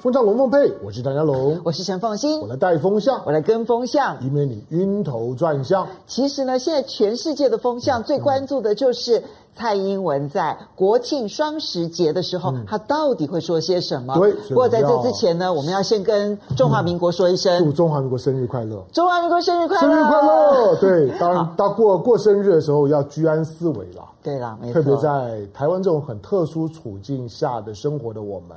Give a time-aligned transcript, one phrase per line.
[0.00, 5.84] 风向龙凤配，我是张家龙，我是陈凤馨，我来带风向，我来跟风向，以免你晕头转向。
[6.06, 9.20] 其实呢，现在全世界的风向最关注的就是
[9.56, 14.16] 蔡英文在国庆双十节的时候，他到底会说些什么？
[14.16, 14.32] 对。
[14.48, 18.80] 不过在这之前呢，我们要先跟中华民国说一声，祝中华民国生日快乐！
[18.92, 19.82] 中华民国生日快乐！
[19.82, 20.76] 生日快乐！
[20.76, 24.04] 对，当然到过过生日的时候要居安思危了。
[24.22, 24.80] 对啦，没错。
[24.80, 28.56] 特别在台湾这种很特殊处境下的生活的我们，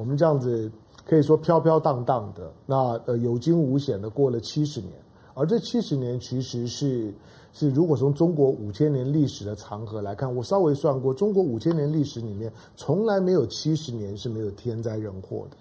[0.00, 0.72] 我们这样子
[1.06, 4.94] 可以说飘飘荡荡的，那呃有惊无险的过了七十年，
[5.34, 7.12] 而这七十年其实是
[7.52, 15.56] 是如果从中国五千年历史的长河来看，我稍微算过，中国五千年历史里面从来没有七十年是没有天灾人祸的。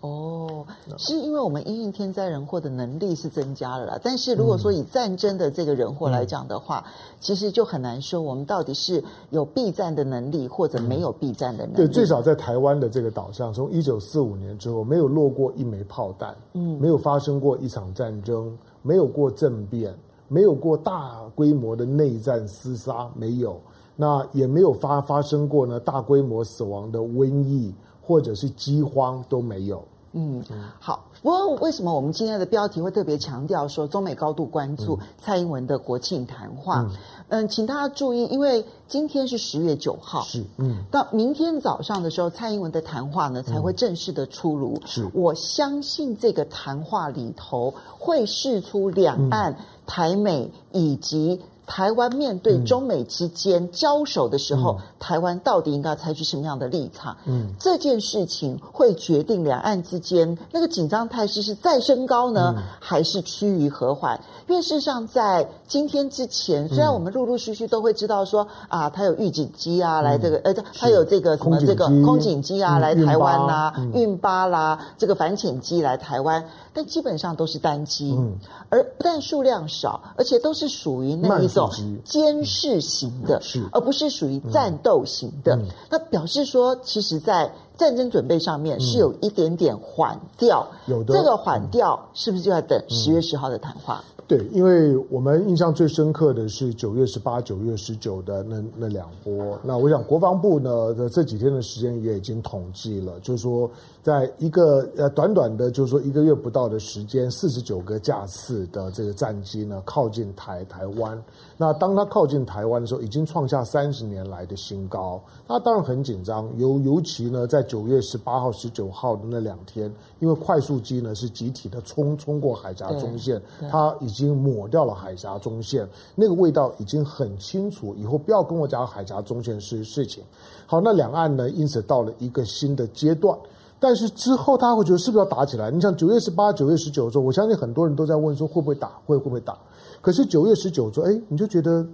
[0.00, 0.64] 哦，
[0.96, 4.00] 是因为我们因应天灾人祸的能力是增加了啦。
[4.02, 11.76] 但是如果说以战争的这个人祸来讲的话，嗯、其实就很难说我们到底是有避战的能力，或者没有避战的能力。
[11.76, 19.94] 对，最少在台湾的这个岛上，从一九四五年之后，没有落过一枚炮弹，嗯，没有发生过一场战争，没有过政变，
[20.28, 23.60] 没有过大规模的内战厮杀，没有。
[23.96, 27.74] 那也没有发发生过呢大规模死亡的瘟疫。
[28.10, 29.84] 或者是饥荒都没有。
[30.12, 30.42] 嗯，
[30.80, 31.04] 好。
[31.22, 36.80] 不过为什么我们今天的标题会特别强调说中美高度关注蔡英文的国庆谈话？
[36.80, 36.90] 嗯，
[37.28, 44.82] 嗯，请大家注意，因为今天是十月九号，是嗯，到明天早上的时候，蔡英文的谈话呢才会正式的出炉。
[44.86, 51.40] 是，我相信这个谈话里头会释出两岸、台美以及。
[51.70, 57.16] 台湾面对中美之间交手的时候，嗯、台湾到底应该采取什么样的立场？
[57.26, 64.20] 嗯，这件事情会决定两岸之间那个紧张态势是再升高呢，嗯、还是趋于和缓？
[64.48, 76.44] 因为事实上，在今天之前，虽然我们陆陆续续都会知道说啊，他有预警机啊来这个，呃，他有这个什么这个空警机啊来台湾啦，运八啦，这个反潜机来台湾。
[76.72, 78.38] 但基本上都是单机，嗯，
[78.68, 81.59] 而不但数量少，而且都是属于那一种
[82.04, 85.58] 监视型的，是，而不是属于战斗型的。
[85.90, 94.04] 那表示说，其实，在战争准备上面是有一点点缓调，有的这个缓调是不是就要等十月十号的谈话？
[94.26, 99.58] 对，因为我们印象最深刻的是九月十八、九月十九的那那两波。
[99.64, 103.68] 那我想国防部呢，的这几天的时间也已经统计了，就是说，
[104.02, 111.20] 在一个呃短短的，就是说一个月不到的时间，四十九个架次的这个战机呢靠近台台湾。
[111.56, 115.20] 那当它靠近台湾的时候，已经创下三十年来的新高。
[115.48, 124.20] 那当然很紧张，尤尤其呢，在九月十八号、十九号的那两天，因为快速机呢是集体的冲冲过海峡中线，它已经。
[124.20, 127.94] 已经抹掉了海峡中线，那个味道已经很清楚。
[127.94, 130.22] 以后不要跟我讲海峡中线是事情。
[130.66, 133.34] 好，那两岸呢，因此到了一个新的阶段。
[133.80, 135.70] 但是之后大家会觉得是不是要打起来？
[135.70, 139.56] 你像九月十八、九月十九的时候，我相信很多人都在问说会不会打，会会不会打？
[140.00, 141.84] 可是九月十九说，哎，你就觉得。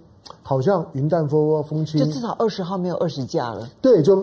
[0.43, 3.69] 好像云淡风风轻，就至少二十号没有二十架了。
[3.81, 4.23] 对，就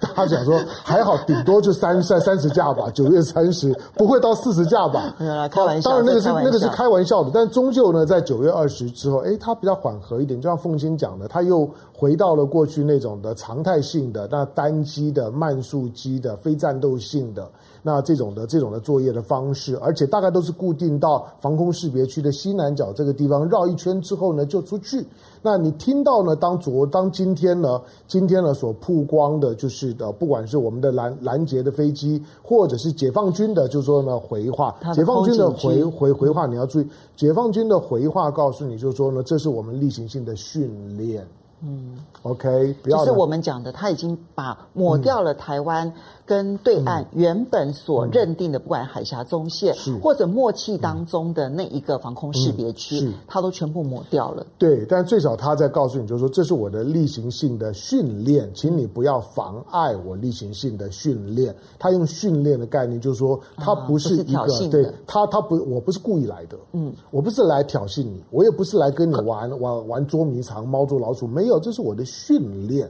[0.00, 2.90] 大家讲说还好，顶多就三三三十架吧。
[2.92, 5.14] 九月三十不会到四十架吧？
[5.50, 5.90] 开玩笑。
[5.90, 10.40] 当然那个是那个是开玩笑的，但终究呢，在九月二十之后，哎，它比较缓和一点。
[10.40, 17.48] 就像凤馨讲的，它又回到了过去那种的常态性的、那单机的、慢速机的、非战斗性的。
[17.82, 25.06] 那这种的这种的作业的方式，而且大概都是固定到防空识别区的西南角这个地方绕一圈之后呢，就出去。
[25.42, 26.36] 那你听到呢？
[26.36, 27.80] 当昨当今天呢？
[28.06, 36.86] 今天呢所曝光的就是的，不管是我们的拦拦截的飞机，或者是解放军的，就是说呢回话，解放军的回回回话，你要注意，
[37.16, 41.26] 解放军的回话告诉你，就是说呢，这是我们例行性的训练。
[41.62, 45.90] 嗯，OK，不要就是我们讲的，他已经把抹掉了台湾
[46.30, 54.46] 跟对岸原本所认定的，不管海峡中线或者默契当中的那一个防空识别区，它都全部抹掉了。
[54.56, 61.54] 对，但最少他在告诉你，就是说这是我的例行性的训练，请你不要妨碍我例行性的训练。
[61.78, 71.50] 他用训练的概念，就是说他不是一个对他他不我不是故意来的，嗯，我不是来挑衅你，我也不是来跟你玩玩玩捉迷藏、猫捉老鼠，没有。
[71.50, 72.88] 有，这是我的训练。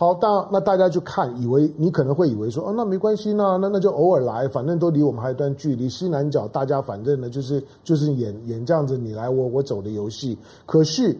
[0.00, 5.88] 好，大那大家就看，以为你可能会以为说，哦，那没关系，那那那就偶尔来，反正都离我们还有一段距离。
[5.88, 10.38] 西南角，大家反正呢，就是就是演演这样子，你来我我走的游戏。
[10.66, 11.18] 可是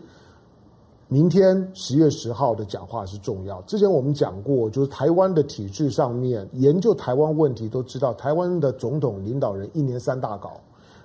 [1.09, 3.61] 明天十月十号的讲话是重要。
[3.63, 10.53] 之前我们讲过，就是台湾的体制上面研究台湾问题，都知道台湾的总统领导人一年三大稿。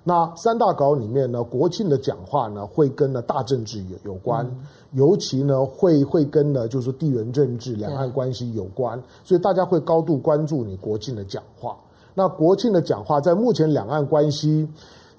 [0.03, 4.59] 那三大稿里面呢，国庆的讲话呢会跟呢大政治有有关，嗯、
[4.91, 11.77] 尤其呢会会跟呢就是地缘政治、两岸关系有关，所以大家会高度关注你国庆的讲话。
[12.13, 14.67] 那国庆的讲话在目前两岸关系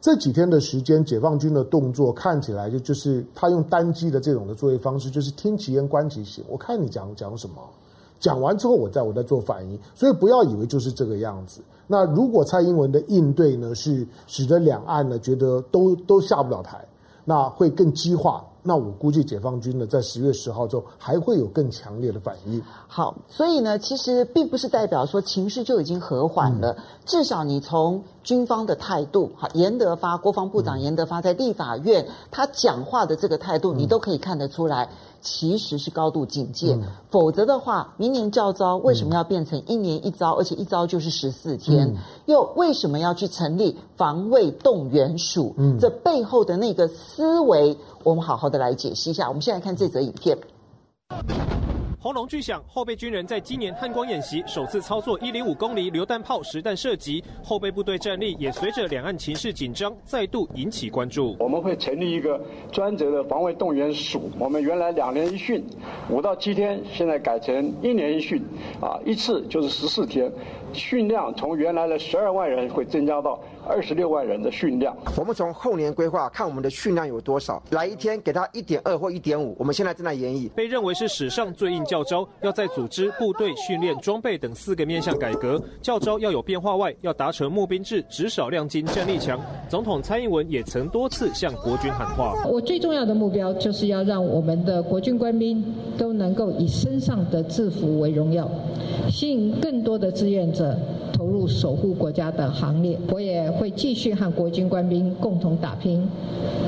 [0.01, 7.57] 这几天的时间，解放军的动作看起来就就是他用单机的这种的作业方式，就是听其言观其行，我看你讲讲什么。
[8.21, 11.61] 讲完之后，我再我再做反应，所以不要以为就是这个样子。
[11.87, 16.85] 那如果蔡英文的应对呢，是使得两岸呢觉得都都下不了台，
[17.25, 18.45] 那会更激化。
[18.67, 22.63] 那我估计解放军呢，在十月十号之后还会有更强烈的反应。
[22.89, 34.89] 好，所以呢，其实并不是代表说情势就已经和缓了，嗯、至少你从军方的态度，好，严德发国防部长严德发在立法院、嗯、他讲话的这个态度，你都可以看得出来。
[35.25, 41.89] 其实是高度警戒，嗯、否则的话，明年教招为什么要变成一年一招，嗯、而且一招就是十四天？
[41.89, 45.55] 嗯、又为什么要去成立防卫动员署？
[45.57, 49.27] 嗯，这背后的那个思维，我们好好的来解析一下。
[49.29, 50.37] 我们现在看这则影片。
[52.05, 61.35] 轰隆巨响，后备军人在今年汉光演习首次操作一零五公里榴弹炮实弹射击，后备部队战力也随着两岸情势紧张再度引起关注。
[61.39, 62.39] 我们会成立一个
[62.71, 65.65] 专责的防卫动员署，我们原来两年一训，
[66.11, 68.39] 五到七天，现在改成一年一训，
[68.83, 70.31] 啊，一次就是十四天，
[70.75, 73.41] 训量从原来的十二万人会增加到。
[73.67, 80.51] 二十六万人的训量，我们从后年规划看我们的训量有多少，来一天给他一点二或一点五，我们现在正在研议。
[80.55, 85.59] 被认为是史上最硬教招，要在组织、部队、训练、装备等四个面向改革。
[85.81, 89.41] 教招要有变化外，要达成募兵制，职少量精，战力强。
[89.67, 95.65] 总统蔡英文也曾多次向国军喊话：我最重要的目标就是要让我们的国军官兵
[95.97, 98.47] 都能够以身上的制服为荣耀，
[99.09, 100.64] 吸引更多的志愿者
[101.13, 102.99] 投入守护国家的行列。
[103.11, 103.45] 我也。
[103.55, 106.07] 会继续和国军官兵共同打拼，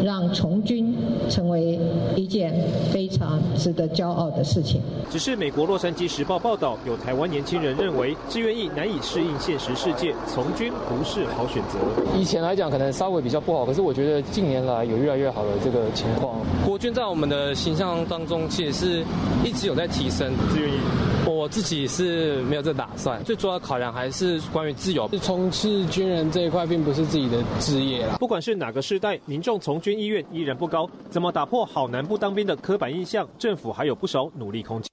[0.05, 0.95] 让从军
[1.29, 1.79] 成为
[2.15, 2.55] 一件
[2.93, 4.81] 非常值得骄傲的事情。
[5.11, 11.79] 只是美国《洛杉矶时报》报道，有台湾年轻人认为，志愿役难以适应现实世界，从军不是好选择。
[12.17, 16.37] 以前来讲，可能稍微比较不好，可是我觉得近年来有越来越好的这个情况。
[16.65, 19.05] 国军在我们的形象当中，其实是
[19.45, 20.33] 一直有在提升。
[20.53, 20.79] 志愿役，
[21.27, 25.09] 我自己是没有这打算，最主要考量还是关于自由。
[25.11, 28.17] 是从事军人这一块，并不是自己的职业啦。
[28.19, 30.89] 不管是哪个世代，民众从军意愿依然不高。
[31.11, 33.29] 怎么打破好男不当兵的刻板印象？
[33.39, 34.91] 政府还有不少努力空间。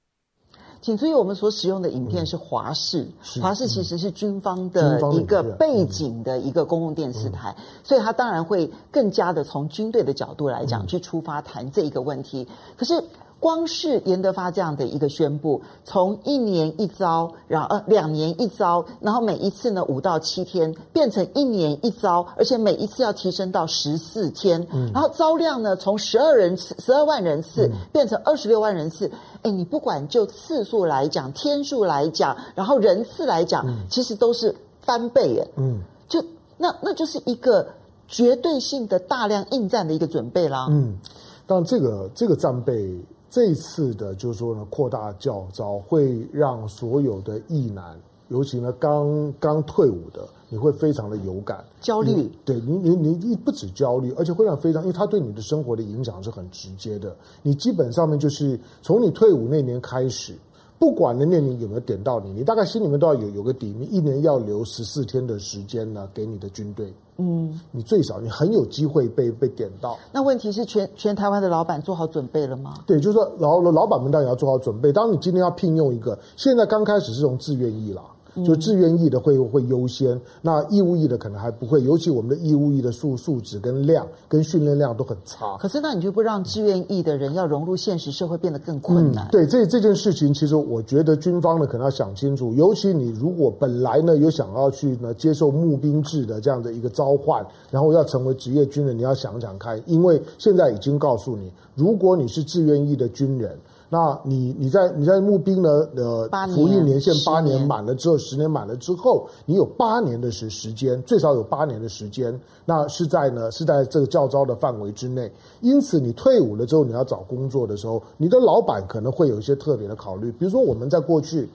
[0.81, 3.07] 请注意，我们所使用的影片是华视，
[3.41, 12.47] 华视其实是军方的一个背景的一个公共电视台，所以它当然会更加的从军队的角度来讲去出发谈这一个问题。
[12.75, 13.03] 可是。
[13.43, 29.11] 光是严德发这样的一个宣布，从一年一招，然后呃两年一招，然后每一次呢五到七天，变成一年一招，而且每一次要提升到十四天，嗯、然后招量呢从十二人次十二万人次变成二十六万人次，
[29.41, 36.23] 哎，你不管就次数来讲，天数来讲，然后人次来讲，嗯、其实都是翻倍哎，嗯，就
[36.57, 37.67] 那那就是一个
[38.07, 40.97] 绝对性的大量应战的一个准备啦，嗯，
[41.45, 42.89] 但这个这个战备。
[43.33, 52.29] 这一次的，就是说呢，扩大教招会让所有的役男，尤其呢刚刚退伍的，你会非常的有感，焦虑。
[52.45, 57.15] 对你，你你你不止焦虑，而且会让非常，因为他对你的生活的影响是很直接的。
[57.41, 60.35] 你基本上面就是从你退伍那年开始。
[60.77, 63.73] 不管那年龄有没有点到你，你大概心里面都要有有个底。
[63.79, 66.93] 你一年要留十四天的时间呢，给你的军队。
[67.17, 69.97] 嗯，你最少你很有机会被被点到。
[70.11, 72.73] 那问题是全全台湾的老板做好准备了吗？
[72.85, 74.91] 对，就是说老老板们当然要做好准备。
[74.91, 78.01] 当你今天要聘用一个，现在刚开始是从自愿意了。
[78.45, 85.57] 就志愿役的会会优先，那义务役的可能还不会，尤其我们的义务役的素素质跟量跟训练量都很差。
[85.59, 89.27] 可是那你就不让志愿役的人要融入现实社会变得更困难？
[89.27, 103.57] 嗯、对，这这件事情，其实我觉得军方呢可能要想清楚，尤其你如果本来呢有想要去呢接受募兵制的这样的一个召唤，然后要成为职业军人，你要想想看，因为现在已经告诉你，如果你是志愿役的军人。
[103.93, 105.87] 那你你在你在募兵呢？
[105.95, 112.33] 呃，服役年限八年满了之后，十年满了之后，你有八年的时时间，最少有八年的时间。
[112.65, 115.31] 那是在呢是在这个教招的范围之内。
[115.61, 120.31] 因此，你退伍了之后，你要找工作的时候，你的老板可能会有一些特别的考虑。
[120.31, 121.47] 比如说，我们在过去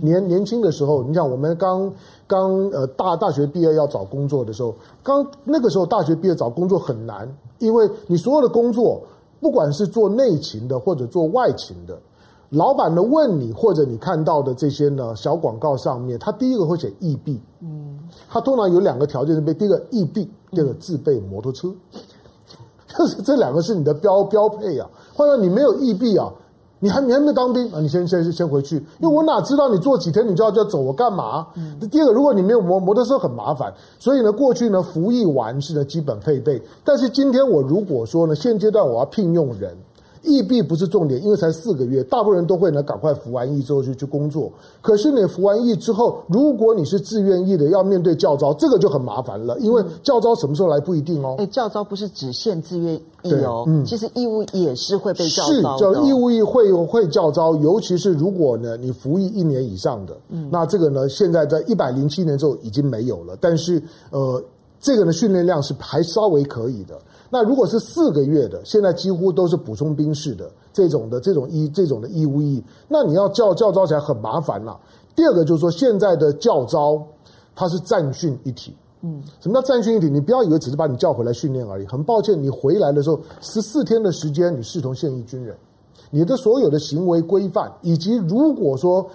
[0.00, 1.92] 年年轻的时候，你想我们刚
[2.26, 8.98] 刚呃大大学毕业要找工作的时候，刚那个时候大学毕业找工作很难，因为你所有的工作。
[9.42, 11.98] 不管是做内勤的或者做外勤的，
[12.50, 21.74] 老板的问你，或者你看到的这些呢小广告上面，他第一个会写易币，嗯，他通常有两个条件是被，第一个易币，第二个自备摩托车，
[22.96, 24.88] 就 是这两个是你的标标配啊。
[25.12, 26.32] 或者你没有易币啊，
[26.84, 31.46] 你还你还没当兵啊，你先先先回去，因为我哪知道你做几天你就要就要走，我干嘛？
[31.54, 39.76] 嗯，第二个，如果你没有摩摩托车很麻烦，所以呢，过去呢服役完是呢基本配备，但是今天我如果说呢，现阶段我要聘用人。
[40.22, 44.50] 役毕不是重点，因为才四个月，大部分人都会呢赶快服完役之后就去工作。
[44.80, 51.36] 可是你服完役之后，如果你是自愿役的，要面对教招，这个就很麻烦了，因为教招什么时候来不一定哦。
[51.38, 55.54] 哎，教招不是只限自愿役哦，嗯，其实义务也是会被教招的。
[55.54, 64.42] 是，叫义务役会会教招，尤其是如果呢你服役一年以上的，嗯，那这个呢现在在一百零七年之后已经没有了，但是呃，
[64.80, 66.94] 这个呢训练量是还稍微可以的。
[67.34, 74.78] 那如果是四个月的，现在几乎都是补充兵士的这种的这种义这种的义务役，那你要教教招起来很麻烦了。
[75.16, 77.02] 第二个就是说，现在的教招
[77.54, 80.10] 它是战训一体，嗯，什么叫战训一体？
[80.10, 81.86] 你不要以为只是把你叫回来训练而已。
[81.86, 85.56] 很抱歉，你回来的时候十四天的时间，你视同现役军人，
[86.10, 89.08] 你的所有的行为规范，以及如果说。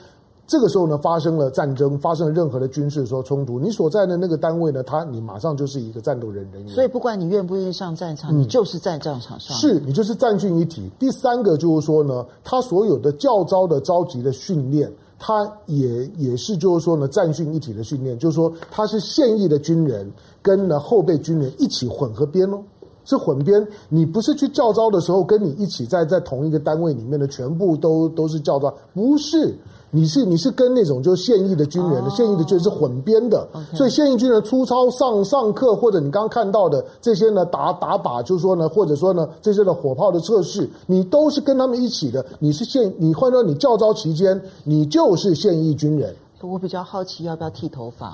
[0.47, 6.73] 这个时候呢，发生了战争，发生了任何的军事说冲突，你所在的那个单位呢，他你马上就是一个战斗人人员。
[6.73, 9.57] 所以不管你愿不愿意上战场，嗯、你就是在战场上。
[9.57, 10.89] 是你就是战训一体。
[10.97, 14.89] 第三个就是说呢，他所有的教招的召集的训练，
[15.19, 20.09] 他也也是就是说呢，战训一体的训练，就是说他是现役的军人
[20.41, 22.63] 跟呢后备军人一起混合编哦，
[23.03, 23.67] 是混编。
[23.89, 29.53] 你不是去教招的时候跟你一起在在同一个单位里面的全部都都是教招，不是。
[29.89, 42.25] 你是你是跟那种就是现役的军人的、oh, 现役的军人是混编的.所以现役军人出操上上课或者你刚刚看到的这些呢打打靶，就是说呢或者说呢这些的火炮的测试，你都是跟他们一起的。
[42.39, 46.13] 你是现你换到你教招期间，你就是现役军人。
[46.41, 48.13] 我比较好奇要不要剃头发，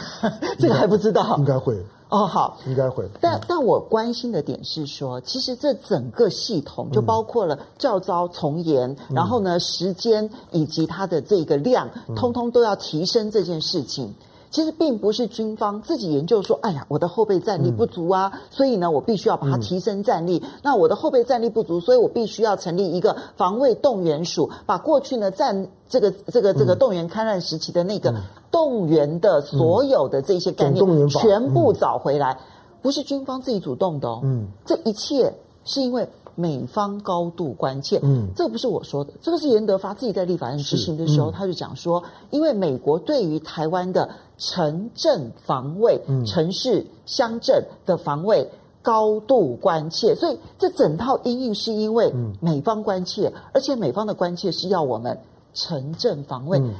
[0.58, 1.76] 这个还不知道，应该会。
[2.12, 3.08] 哦，好，应该会。
[3.22, 14.14] 但但我关心的点是说，其实这整个系统就包括了教招从严，嗯，然后呢，时间以及它的这个量，嗯，通通都要提升这件事情。
[14.52, 20.42] 其实并不是军方自己研究说，哎呀，我的后备战力不足啊，嗯、所以呢，我必须要把它提升战力。
[20.44, 28.14] 嗯、那我的后备战力不足，所以我必须要成立一个防卫动员署，把过去呢战这个这个这个动员勘乱时期的那个
[28.50, 32.38] 动员的所有的这些概念全部找回来，
[32.82, 34.20] 不是军方自己主动的哦。
[34.22, 36.06] 嗯，这一切是因为。
[36.34, 44.08] 美方高度关切，嗯，这个不是我说的，这个是严德发自己在立法院执行的时候，嗯、他就讲说，因为美国对于台湾的
[44.38, 48.50] 城镇防卫、嗯、城市乡镇的防卫
[48.82, 55.18] 高度关切，所以这整套阴影是因为美方关切，嗯、而且美方的关切是要我们
[55.54, 56.58] 城镇防卫。
[56.58, 56.74] 嗯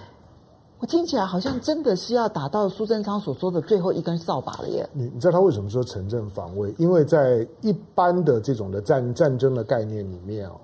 [0.82, 4.84] 我听起来好像真的是要打到苏贞昌所说的最后一根扫把了耶！
[4.92, 6.74] 你你知道他为什么说城镇防卫？
[6.76, 10.56] 因为在一般的这种的战战争的概念里面啊，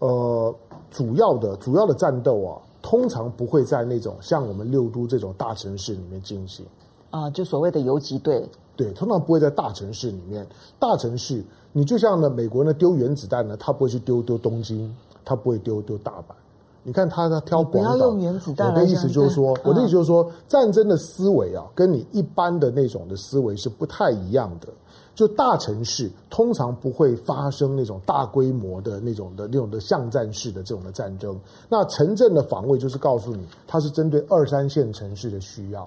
[0.00, 0.52] 呃，
[0.90, 6.66] 主要的主要的战斗啊，通常不会在那种像我们六都这种大城市里面进行
[7.10, 8.44] 啊，就所谓的游击队。
[8.74, 10.44] 对，通常不会在大城市里面。
[10.80, 14.92] 大城市，你就像呢，美国呢丢原子弹呢，他不会去丢丢东京，
[15.24, 16.34] 他不会丢丢大阪。
[16.82, 24.68] 你看他他挑广岛，我的意思就是说，我的意思就是说，战争的思维啊，跟你一般的那种的思维是不太一样的。
[25.14, 31.38] 就大城市通常不会发生那种大规模的那种的那种的巷战式的这种的战争。
[31.68, 35.86] 那城镇的防卫就是告诉你，它是针对二三线城市的需要。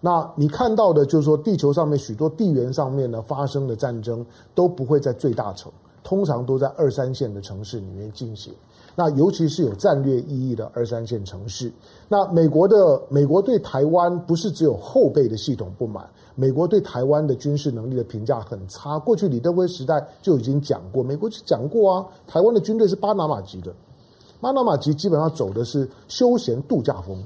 [0.00, 4.24] 那你看到的就是说，地球上面许多地缘上面呢发生的战争
[4.54, 8.52] 都不会在最大城，通常都在二三线的城市里面进行。
[8.94, 11.72] 那尤其是有战略意义的二三线城市。
[12.08, 18.98] 那美国的美国对台湾不是只有后备的系统不满，美国对台湾的军事能力的评价很差。
[18.98, 23.74] 过去李登辉时代就已经讲过，美国就讲过啊，台湾的军队是巴拿马级的，
[24.42, 27.16] 巴拿马级基本上走的是休闲度假风。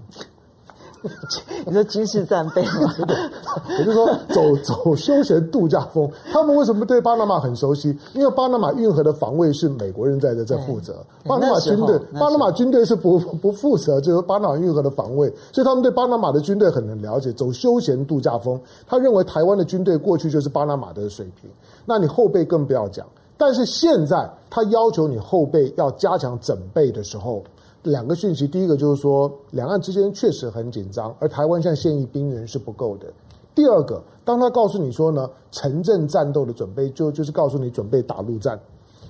[1.67, 2.95] 你说军事战备吗？
[3.79, 6.11] 也就是说走走休闲度假风。
[6.33, 7.97] 他们为什么对巴拿马很熟悉？
[8.15, 10.97] 因为巴拿马运河的防卫是美国人在这在负责。
[11.25, 18.61] 巴拿马军队，巴拿马军队是不不负责，就是巴拿马运河的防卫，所以他们对巴拿马的军队很能了解，走休闲度假风。
[18.87, 21.51] 他认为台湾的军队过去就是巴拿马的水平，
[21.85, 23.07] 那你后辈更不要讲。
[23.39, 27.43] 但是现在他要求你后辈要加强整备的时候。
[27.87, 33.07] 两个讯息，第一个就是说，两岸之间确实很紧张，而台湾现在现役兵员是不够的。
[33.55, 38.59] 第二个，当他告诉你说呢，城镇战斗的准备，就就是告诉你准备打陆战。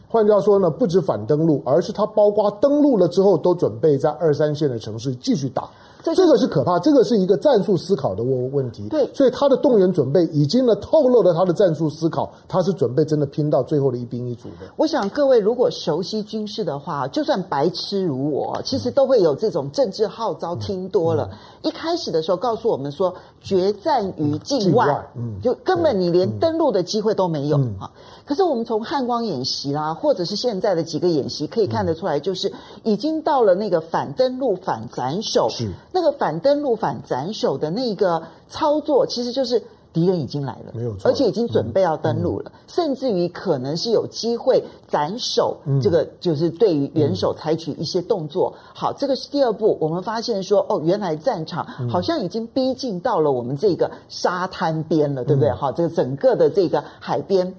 [0.09, 5.69] 换句话说呢，不止反登陆，而是他包括登陆了之后，都准备在二三线的城市继续打。
[6.07, 8.89] 这，这个是可怕，这个是一个战术思考的问问题。
[8.89, 14.67] 对，所以他的动员准备已经呢透露了他的战术思考，他是准备真的拼到最后的一兵一卒的。
[14.77, 21.29] 我想各位如果熟悉军事的话，就算白痴如我，其实都会有这种政治号召听多了。
[21.31, 27.91] 嗯嗯、一开始的时候告诉我们说，决战于境外，嗯，就根本你连登陆的机会都没有啊。
[28.27, 32.53] 可是我们从汉光演习啦，或者是现在的几个演习，可以看得出来，就是
[32.83, 35.49] 已经到了那个反登陆、反斩首。
[35.49, 45.57] 是那个反登陆、反斩首的那个操作，其实就是敌人已经来了，没有错，而且已经准备要登陆了，嗯、甚至于可能是有机会斩首。
[45.65, 48.53] 嗯、这个就是对于元首采取一些动作。
[48.57, 49.79] 嗯、好，这个是第二步。
[49.81, 55.51] 我们发现说，哦，原来战场好像已经逼近到了我们这个沙滩边了，嗯、对不对？
[55.53, 57.55] 好，这个整个的这个海边。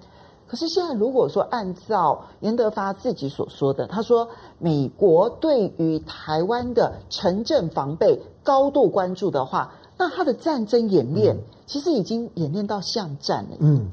[0.47, 4.27] 可是现在，如果说按照严德发自己所说的，他说
[4.59, 13.57] 美国对于台湾的城镇防备高度关注的话，那他的战争演练其实已经演练到巷战了。
[13.59, 13.91] 嗯，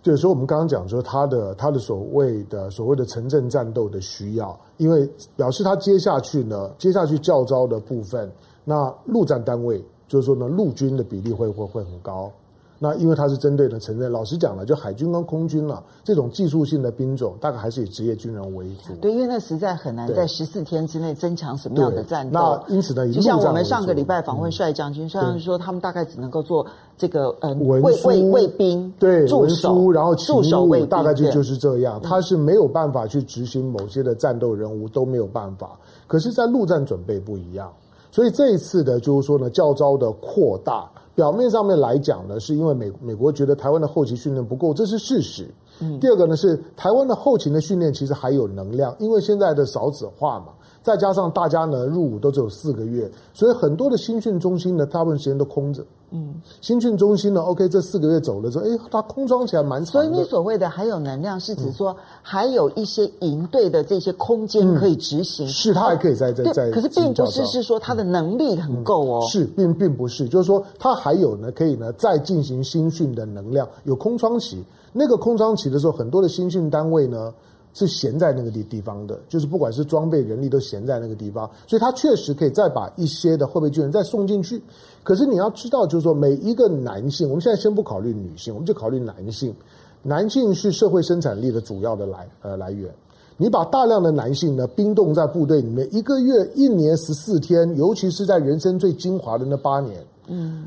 [0.00, 8.30] 就是说我们刚刚讲说他的他的所谓的所谓的城镇战斗的需要，因为表示他接下去呢，接下去教招的部分，
[8.64, 12.30] 那陆战单位就是说呢，陆军的比例会会会很高。
[12.78, 18.94] 那因为它是针对的城镇，老实讲了，就海军跟空军了这种技术性的兵种，大概还是以职业军人为主。
[19.00, 22.38] 对，因为那实在很难在十四天之内增强什么样的战斗。
[22.38, 26.66] 那因此呢，就像我们上个礼拜访问帅将军，帅将军说他们大概只能够做
[26.98, 35.70] 这个呃文卫卫卫兵对文书，然后勤务卫大概就就是这样，他是没有办法去执行某些的战斗任务，都没有办法。
[36.06, 37.72] 可是，在陆战准备不一样，
[38.12, 40.86] 所以这一次的就是说呢，教招的扩大。
[41.16, 45.48] 表面上面来讲呢，是因为美美国觉得台湾的后勤训练不够，这是事实。
[45.80, 50.52] 嗯，第二个呢是台湾的后勤的训练其实还有能量，因为现在的少子化嘛。
[50.86, 55.84] 再加上大家呢入伍都只有四个月，所以很多的新训中心呢，大部分时间都空着。
[56.12, 60.04] 嗯，新训中心呢，OK，这四个月走了之后，哎，它空窗起来蛮长的。
[60.04, 65.44] 所以你所谓的还有能量，是指说还有一些营队的这些空间可以执行。
[65.44, 66.70] 嗯、是，它还可以再再再。
[66.70, 69.20] 可是并不是是说它的能力很够哦。
[69.24, 74.64] 嗯、是，并并不是，就是说它还有呢，可以呢再进行新训的能量，有空窗期。
[74.92, 77.34] 那个空窗期的时候，很多的新训单位呢。
[77.76, 84.58] 是闲在那个地地方的，就是不管是装备、人力都闲在那个地方，所以他确实可以再把一些的后备军人再送进去。
[85.02, 89.54] 可是你要知道，就是说每一个男性，我们现在先不考虑女性，我们就考虑男性。
[90.02, 92.90] 男性是社会生产力的主要的来呃来源。
[93.36, 100.64] 你把大量的男性呢冰冻在部队里面，一个月、一年十四天，尤其是在人生最精华的那八年，嗯，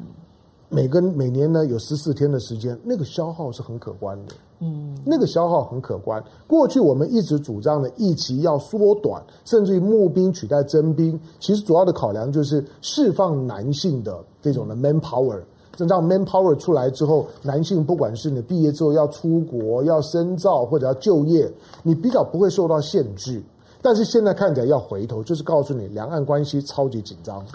[0.70, 4.36] 每个每年呢有十四天的时间，那个消耗是很可观的。
[4.62, 6.22] 嗯，那个消耗很可观。
[6.46, 15.40] 过去我们一直主张的役期要缩短，甚至于募兵取代征兵，其实主要的考量就是释放男性的这种的 man power。
[15.78, 21.50] 等到 man power 出来之后，男性不管是你毕业之后要出国、要深造或者要就业，
[21.84, 23.42] 你比较不会受到限制。
[23.82, 27.46] 但是现在看起来要回头，就是告诉你两岸关系超级紧张。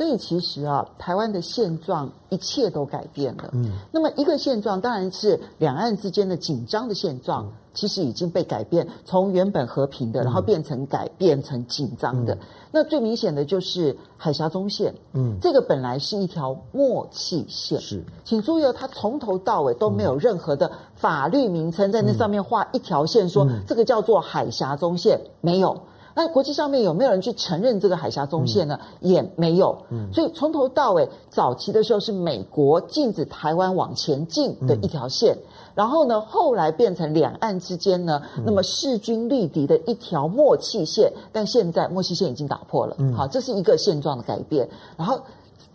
[0.00, 3.50] 所以其实啊，台湾的现状一切都改变了。
[3.52, 12.32] 嗯，那么一个现状当然是两岸之间的紧张的现状，其实已经被改变，从原本和平的，然后变成改变成紧张的。
[12.32, 12.38] 嗯，
[12.72, 14.90] 那最明显的就是海峡中线。
[15.12, 17.78] 嗯，这个本来是一条默契线。
[17.78, 25.78] 是，请注意哦，它从头到尾都没有任何的法律名称在那上面画一条线，说这个叫做海峡中线，没有。
[26.14, 28.78] 那国际上面有没有人去承认这个海峡中线呢？
[29.00, 29.76] 嗯、也没有。
[29.90, 35.42] 嗯，所以从头到尾，早期的时候是美国禁止台湾往前进的一条线，嗯、
[35.76, 41.12] 然后呢，后来变成两岸之间呢，嗯、那么势均力敌的一条默契线。
[41.32, 42.96] 但现在默契线已经打破了。
[42.98, 44.68] 嗯，好，这是一个现状的改变。
[44.96, 45.20] 然后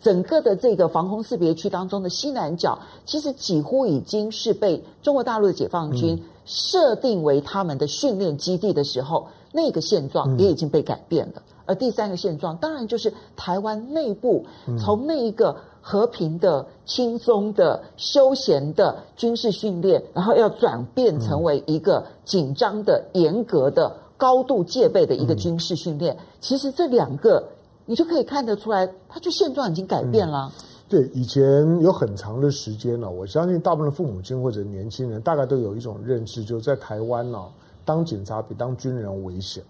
[0.01, 9.25] 整个的这个防空识别区当中的西南角，其实几乎已经是被中国大陆的解放军设定为他们的训练基地的时候。
[9.55, 14.45] 那个现状也已经被改变了，嗯、而第三个现状当然就是台湾内部
[14.77, 26.17] 从那一个和平的、轻松的、休闲的军事训练，然后要转变成为一个紧张的、严格的、高度戒备的一个军事训练。
[26.41, 27.41] 其实这两个
[27.85, 30.51] 你就可以看得出来，它就现状已经改变了。
[30.53, 37.41] 嗯、对，以前有很长的时间了，我相信大部分的父母亲或者年轻人大概都有一种认知，就是在台湾呢。
[37.85, 39.63] 当警察比当军人危险，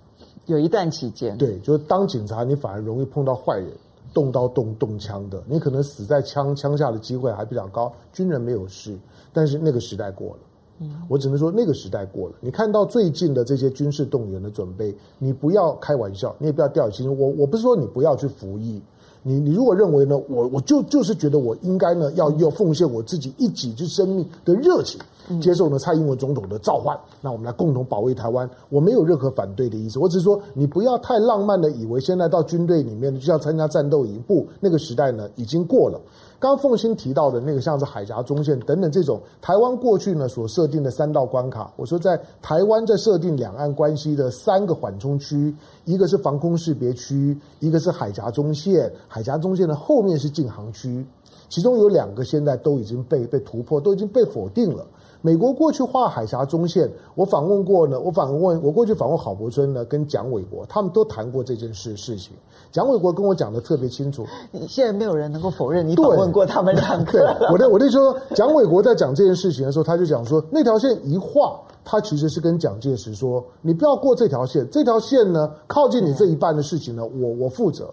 [0.45, 3.69] 有一段期间，对，就是当警察你反而容易碰到坏人，
[4.13, 7.91] 动刀动动枪的，你可能死在枪枪下的机会还比较高。
[8.13, 8.97] 军人没有事，
[9.33, 10.39] 但是那个时代过了，
[10.79, 12.35] 嗯，我只能说那个时代过了。
[12.39, 17.19] 你看到最近的这些军事动员的准备，你不要开玩笑，你也不要掉以轻心。
[17.19, 18.81] 我我不是说你不要去服役。
[19.27, 25.01] 你你如果认为呢，我我就就是觉得我应该呢要要奉献我自己一己之生命的热情，
[25.41, 35.99] 接受呢蔡英文总统的召唤，那我们来共同保卫台湾，我没有任何反对的意思，我只是说你不要太浪漫的以为现在到军队里面就要参加战斗营，不，那个时代呢已经过了。
[36.45, 45.51] 刚刚凤新提到的那个，像是海峡中线等等这种台湾过去呢所设定的三道关卡，我说在台湾在设定两岸关系的三个缓冲区，
[45.85, 51.03] 一个是防空识别区，一个是海峡中线，海峡中线的后面是禁航区，
[51.49, 54.85] 其中有两个现在都已经被被突破，都已经被否定了。
[55.23, 62.33] 美国过去画海峡中线，我访问过呢，我访问我过去访问郝柏村呢，跟蒋纬国，他们都谈过这件事事情。
[62.75, 64.25] 蒋纬国跟我讲的特别清楚。
[64.51, 67.33] 你现在没有人能够否认你访问过他们两个。
[67.49, 77.89] 我的我的说，蒋纬国在讲这件事情的时候，他就讲说，那条线一画，他其实是跟蒋介石说，你不要过这条线，这条线呢靠近你这一半的事情呢，我我负责，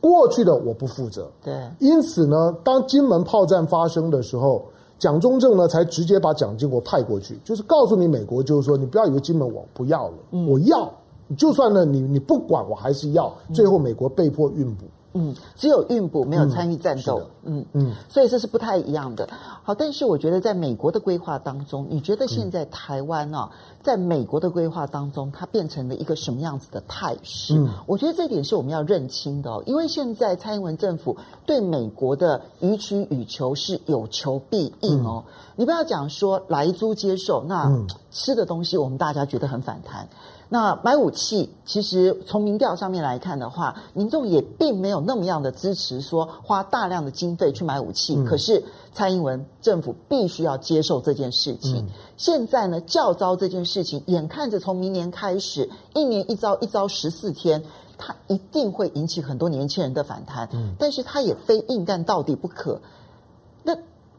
[0.00, 1.30] 过去的我不负责。
[1.44, 4.64] 对，因此呢，当金门炮战发生的时候。
[4.98, 10.92] 蒋中正呢，才直接把蒋经国派过去，就是告诉你美国，就是说你不要以为金门我不要了，嗯、我要，
[11.36, 13.32] 就算呢你你不管，我还是要。
[13.52, 14.84] 最后美国被迫运补。
[15.12, 19.28] 嗯，只有运补没有参与战斗，嗯嗯，所以这是不太一样的。
[19.64, 23.50] 好，但是我觉得在美国的规划当中，你觉得现在台湾呢、啊，
[23.82, 27.54] 在美国的规划当中，它变成了一个什么样子的态势？
[27.56, 35.24] 嗯，我觉得这点是我们要认清的哦，因为现在蔡英文政府对美国的予取予求是有求必应哦。
[35.26, 37.68] 嗯、你不要讲说来租接受，那
[38.12, 40.08] 吃的东西我们大家觉得很反弹。
[40.52, 48.16] 那买武器，其实从民调上面来看的话，民众也并没有那么样的支持，说花大量的经费去买武器。
[48.16, 48.60] 嗯、可是
[48.92, 51.76] 蔡英文政府必须要接受这件事情。
[51.76, 57.62] 嗯、现在呢，教招这件事情，眼看着从明年开始，一年一招，一招十四天，
[57.96, 60.48] 它一定会引起很多年轻人的反弹。
[60.52, 62.80] 嗯、但是它也非硬干到底不可。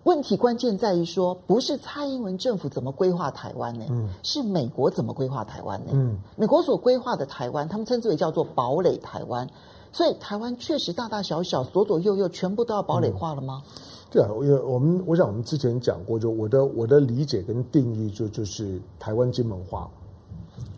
[0.03, 0.11] 那。
[0.11, 3.85] 问题关键在于说，不是蔡英文政府怎么规划台湾呢？
[3.89, 5.91] 嗯，是美国怎么规划台湾呢？
[5.93, 9.47] 嗯，美国所规划的台湾，他们称之为叫做堡垒台湾，
[9.91, 13.63] 所以台湾确实大大小小、左左右右全部都要堡垒化了吗？
[13.65, 13.71] 嗯、
[14.11, 19.89] 对啊，因为我们我想我们之前讲过，就我的我的理解跟定义就就是台湾金门化，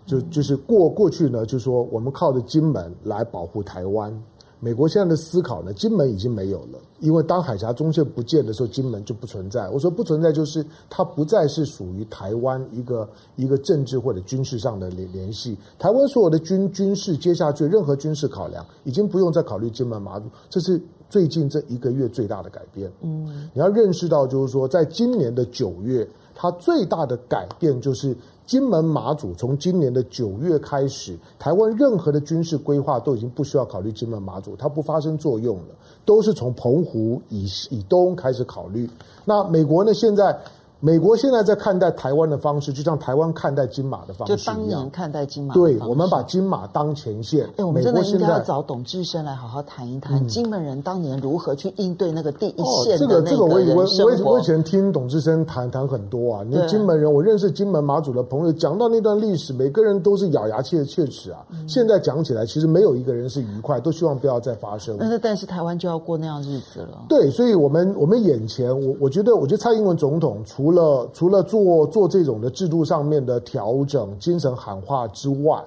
[0.05, 4.23] 就就是过过去呢，就是说我们靠着金门来保护台湾。
[4.63, 9.69] 美国现在的思考呢，金门已经没有了，因为当海峡中线不见的时候，金门就不存在。
[9.69, 15.57] 我说不存在，就是它不再是属于台湾一个一个政治或者军事上的联联系。
[15.77, 20.29] 台湾所有的军军事接下去任何军事考量，已经不用再考虑金门马祖。
[20.49, 22.89] 这是最近这一个月最大的改变。
[23.01, 28.15] 嗯，你要认识到，就是说，在今年的九月，它最大的改变就是。
[28.45, 35.75] 金门马祖从今年的九月开始，台湾任何的军事规划都已经不需要考虑金门马祖，它不发生作用了，
[36.05, 38.89] 都是从澎湖以以东开始考虑。
[39.25, 39.93] 那美国呢？
[39.93, 40.37] 现在。
[40.85, 44.35] 美国现在在看待台湾的方式，就像台湾看待金马的方式。
[44.35, 45.53] 就当年看待金马。
[45.53, 47.47] 对，我们把金马当前线。
[47.55, 52.95] 哎，我们真的应该要找董志生来好好谈一谈金门人当年如何去应对那个第一线。
[52.95, 56.43] 哦，这个这个我以为我我以前听董志生谈谈很多啊。
[56.45, 61.45] 你金门人，我认识金门马祖的朋友，讲到那段历史，每个人都是咬牙切切齿啊。
[61.65, 64.97] 现在讲起来，其实没有一个人是愉快，都希望不要再发生。
[64.99, 67.05] 但是但是台湾就要过那样日子了。
[67.07, 70.72] 对，所以我们我们眼前，我我觉得，我觉得蔡英文总统除了
[71.13, 75.63] 除了做做这种的制度上面的调整、精神喊话之外，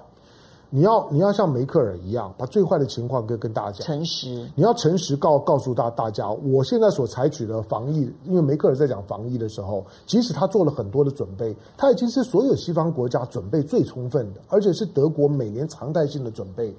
[0.68, 4.28] 你要你要像梅克尔一样，把最坏的情况跟跟大家讲，诚实。
[4.54, 16.74] 你要诚实告告诉大大家，我现在所采取的防疫，因为梅克尔在讲防疫的时候，即使他做了很多的准备，他已经是所有西方国家准备最充分的，而且是德国每年常态性的准备。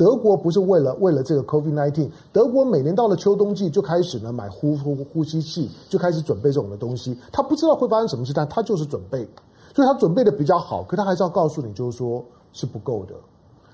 [0.00, 7.14] 德国不是为了为了这个 COVID-19，德国每年到了秋冬季就开始呢买呼呼呼吸器，就开始准备这种的东西。
[7.30, 9.28] 他不知道会发生什么事，但他就是准备，
[9.74, 10.82] 所以他准备的比较好。
[10.84, 13.14] 可他还是要告诉你，就是说是不够的，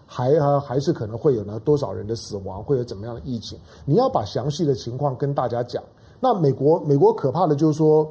[0.05, 3.57] 还还是可能会有呢多少人的死亡，会有怎么样的疫情。
[3.85, 5.81] 你要把详细的情况跟大家讲。
[6.19, 8.05] 那美国美国可怕的就是说。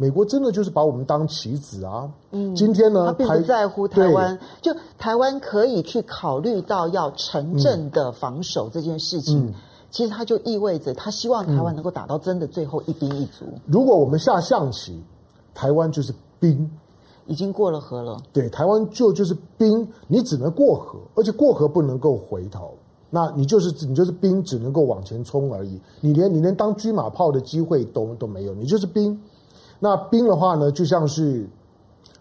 [0.00, 2.08] 美国真的就是把我们当棋子啊！
[2.30, 9.48] 嗯，今天呢，他并不在乎台湾，就台湾可以去考虑到要城镇的防守这件事情。
[9.48, 9.52] 嗯，
[9.90, 13.44] 其实它就意味着他希望台湾能够打到真的最后一兵一卒。
[13.66, 15.02] 如果我们下象棋，
[15.52, 16.70] 台湾就是兵，
[17.26, 18.16] 已经过了河了。
[18.32, 22.72] 对，台湾就就是兵，你只能过河，而且过河不能够回头。
[23.10, 25.80] 那你就是你就是兵，只能够往前冲而已。
[26.00, 29.20] 你连你连当车马炮的机会都都没有，你就是兵。
[29.78, 31.48] 那兵的话呢，就像是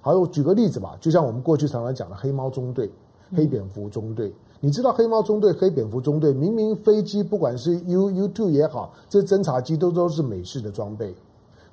[0.01, 2.91] 好，我举个例子吧，就像我们过去常常讲的黑猫中队、
[3.35, 4.33] 黑蝙蝠中队。
[4.59, 11.15] 你知道黑猫中队、黑蝙蝠中队，明明飞机不管是 U U two 也好，这侦察机都都是美式的装备，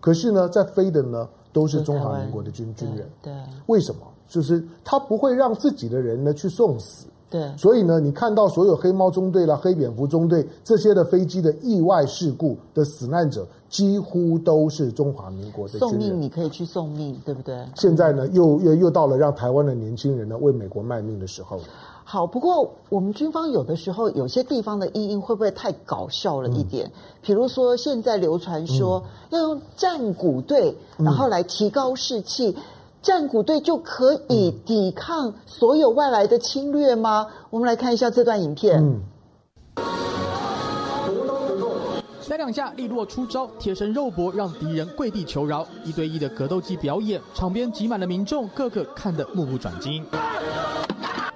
[0.00, 3.08] 可是呢，在飞的呢都是中华民国的军军人。
[3.22, 4.00] 对，对为什么？
[4.26, 7.06] 就是他不会让自己的人呢去送死。
[7.30, 15.78] 对，所以呢，你看到所有黑猫中队啦、黑蝙蝠中队这些的飞机的意外事故的死难者，几乎都是中华民国的。
[15.78, 17.56] 送命，你可以去送命，对不对？
[17.74, 21.58] 现在呢，又又又到了让台湾的年轻人呢为美国卖命的时候。
[22.06, 26.86] 好，不过我们军方有的时候有些地方的意应会不会太搞笑了一点？
[26.86, 32.62] 嗯、比如说，现在流传说要用战鼓队，然后来提高士气，嗯、
[33.04, 37.26] 战鼓队就可以抵抗所有外来的侵略吗？
[37.50, 38.82] 我们来看一下这段影片。
[38.82, 39.02] 嗯，
[42.22, 50.02] 三两下利落出招，贴身肉搏让敌人跪地求饶，一对一的格斗技表演，场边挤满了民众，个个看得目不转睛。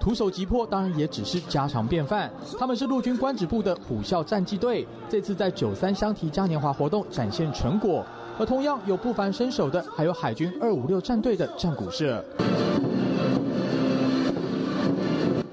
[0.01, 2.31] 徒手击破当然也只是家常便饭。
[2.59, 8.03] 他们是陆军官职部的虎啸战技队，这次在九三香提嘉年华活动展现成果。
[8.39, 12.25] 而同样有不凡身手的，还有海军二五六战队的战鼓社。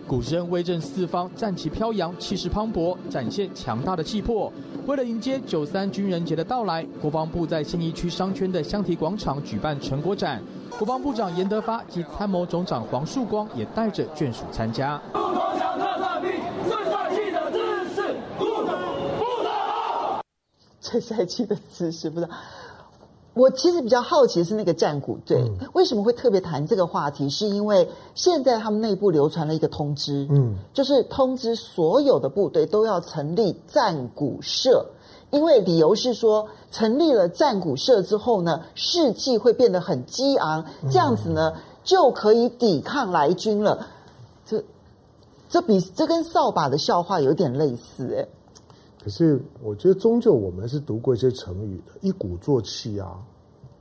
[0.07, 4.53] 鼓声威震四方，战旗飘扬，气势磅礴，展现强大的气魄。
[4.85, 10.39] 为了迎接九三军人节的到来，国防部在新义区商圈的香堤广场举办成果展。
[10.77, 15.01] 国防部长严德发及参谋总长黄树光也带着眷属参加。
[20.79, 22.31] 最帅气的姿势，不知道。
[23.35, 27.29] 我其实比较好奇的是那个战鼓队，嗯、为什么会特别谈这个话题？
[27.29, 34.85] 是因为现在他们内部流传了一个通知，嗯，就是通知所有的部队都要成立战鼓社。
[35.31, 43.85] 因为理由是说，成立了战鼓社之后呢，士气会变得很激昂，这样子呢就可以抵抗来军了。
[44.45, 44.63] 这
[45.49, 48.25] 这比这跟扫把的笑话有点类似哎。
[49.05, 53.11] 可是我觉得终究我们是读过一些成语的，一鼓作气啊，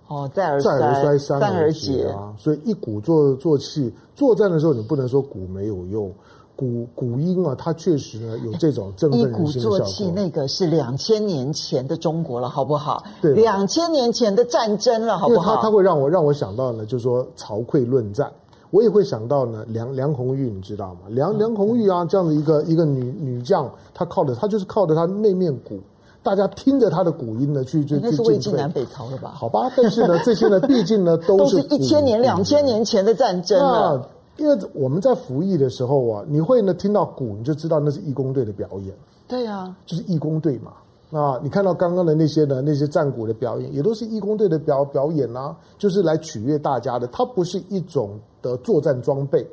[0.07, 2.35] 哦，再而再而衰，三而竭啊。
[2.39, 6.13] 所以一鼓作作气，作战的时候你不能说鼓没有用。
[6.57, 9.79] 鼓鼓音啊，它确实呢有这种振奋人心的效果。
[9.79, 13.03] 一鼓作气，那个是两千年前的中国了，好不好？
[13.23, 15.57] 对，两千年前的战争了，好不好？
[15.57, 18.31] 它它会让我让我想到呢，就是说曹刿论战，
[18.75, 21.03] 我也会想到呢梁梁红玉，你知道吗？
[21.09, 25.79] 梁梁红玉啊，这样的一个一个女女将，她靠的她就是靠着她那面鼓，
[26.25, 28.01] 大家听着她的鼓音呢去去去。
[28.03, 29.31] 那是魏晋南北朝的吧？
[29.33, 34.11] 好吧，但是呢，这些呢， 毕竟呢都是一千年、两千年前的战争了。
[34.39, 38.93] 因为我们在服役的时候啊，你会呢听到鼓，你就知道那是义工队的表演。
[39.29, 40.73] 对啊，就是义工队嘛。
[41.11, 47.07] 啊，你看到刚刚的那些呢，那些战鼓的表演，也都是义工队的表表演啊，就是来取悦大家的。
[47.09, 49.47] 它不是一种的作战装备。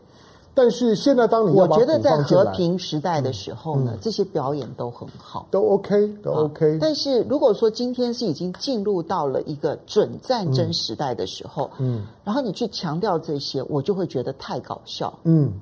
[0.53, 6.77] 但是现在，当你我觉得在和平时代的时候呢，嗯嗯、这些表演都很好，都 OK，都 OK。
[6.81, 15.53] 但是如果说今天是已经进入到了一个准战争时代的时候，嗯，然后你去强调这些，我就会觉得太搞笑，嗯，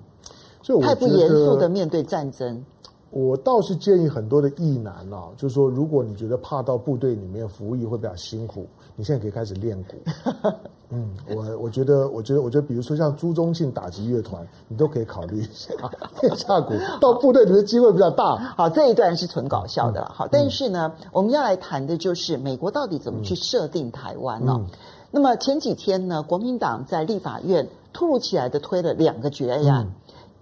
[0.64, 2.64] 所以太不严肃的面对战争。
[3.12, 9.96] 我倒是建议很多的役男啊，就是说，如果你觉得怕到部队里面服役会比较辛苦，你现在可以开始练鼓。
[10.92, 15.74] 嗯，我我觉得，我觉得，我觉得，比如说像朱宗庆打击乐团，你都可以考虑一下
[16.22, 18.36] 练下鼓，到部队里面机会比较大。
[18.58, 20.12] 好，这一段是纯搞笑的了。
[20.16, 24.62] 好，但是呢，嗯、我们要来谈的就是美国到底怎么去设定台湾呢、哦？
[24.62, 24.68] 嗯、
[25.12, 29.84] 那么前几天呢，国民党在立法院突如其来的推了两个决议案。
[29.84, 29.92] 嗯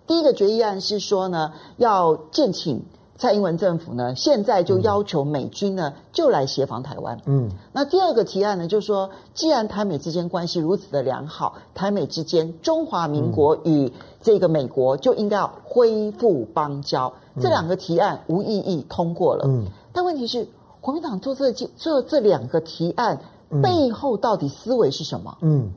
[0.08, 2.82] 第一个决议案是说呢，要建请
[3.18, 7.20] 蔡英文政府呢，现在就要求美军呢就来协防台湾。
[7.26, 13.92] 嗯，那第二个提案呢，就是说，既然台美之间关系如此的良好，台美之间中华民国与
[14.22, 17.12] 这个美国就应该要恢复邦交。
[17.34, 19.46] 嗯、这两个提案无异议通过了。
[19.48, 20.48] 嗯，但问题是，
[20.80, 23.20] 国民党做这做这两个提案
[23.64, 25.38] 背后到底思维是什么？
[25.42, 25.70] 嗯，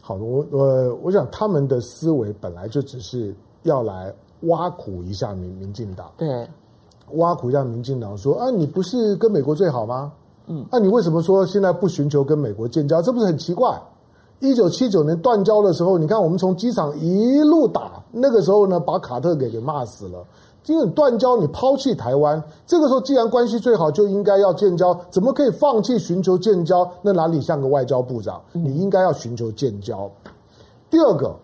[0.00, 3.34] 好的，我我我想他们的思维本来就只是。
[3.68, 6.48] 要来挖苦一下民民进党，对，
[7.12, 10.12] 挖苦一下民进党，说啊，你不是跟美国最好吗？
[10.46, 13.02] 嗯，那、啊、你为什么说现在不寻求跟美国建交？
[13.02, 13.80] 这不是很奇怪？
[14.40, 20.24] 一九七九年断交的时候，你看我们从机场一路打，那个时候呢，把卡特给给骂死了。
[20.66, 26.88] 因为断交，你抛弃台湾，这个时候既然关系最好，就应该要建交，怎么可以放弃寻求建交？
[27.02, 28.40] 那哪里像个外交部长？
[28.52, 30.10] 你应该要寻求建交。
[30.88, 31.34] 第二个。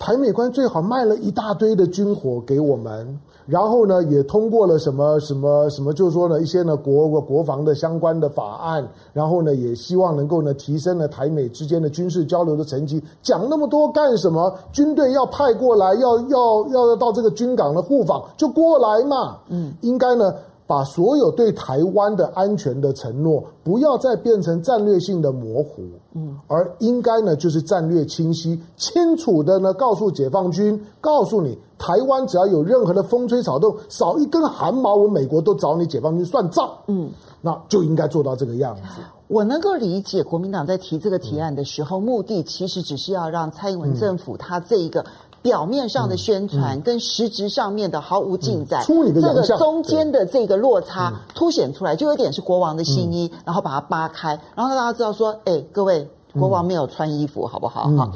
[0.00, 13.04] 台美关最好卖了一大堆的军火给我们，然后呢，也通过了什么什么什么，就是说呢，一些呢国国防的相关的法案，然后呢，也希望能够呢提升了台美之间的军事交流的层级。
[13.22, 14.50] 讲那么多干什么？
[14.72, 19.36] 军队要派过来，要要要到这个军港的护访，就过来嘛。
[19.50, 20.34] 嗯，应该呢。
[20.70, 25.82] 把所有对台湾的安全的承诺，不要再变成战略性的模糊，
[26.14, 38.82] 嗯，而应该呢，就是战略清晰、清楚的呢，告诉解放军，告诉你，台湾只要有任何的风吹草动，少一根汗毛，我美国都找你解放军算账，嗯，那就应该做到这个样子。
[39.26, 45.04] 我能够理解国民党在提这个提案的时候，目的其实只是要让蔡英文政府他这一个。
[45.42, 57.90] 表面上的宣传跟实质上面的毫无进展，出你的这个中间的这个落差凸显出来，就有点是国王的新衣，然后把它扒开，然后让大家知道说，哎，各位，国王没有穿衣服，好不好？
[57.96, 58.12] 哈。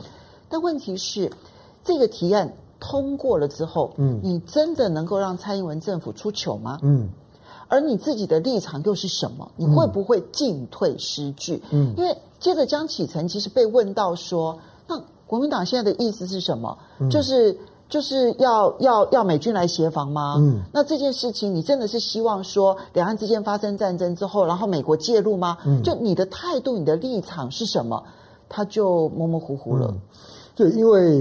[0.50, 1.30] 但问题是，
[1.82, 6.78] 这个提案通过了之后，嗯，你真的能够让蔡英文政府出糗吗？
[6.82, 7.08] 嗯，
[7.68, 9.50] 而你自己的立场又是什么？
[9.56, 11.62] 你会不会进退失据？
[11.70, 14.64] 嗯，因为接着江启臣其实被问到说，那。
[15.26, 16.76] 国民党现在的意思是什么？
[16.98, 17.56] 嗯、就是
[17.88, 20.36] 就是要要要美军来协防吗？
[20.38, 25.58] 嗯，那这件事情你真的是希望说两岸之间发生战争之后，然后美国介入吗？
[25.64, 28.02] 嗯，就你的态度、你的立场是什么？
[28.48, 29.88] 他就模模糊糊了。
[29.90, 30.00] 嗯、
[30.54, 31.18] 对，因为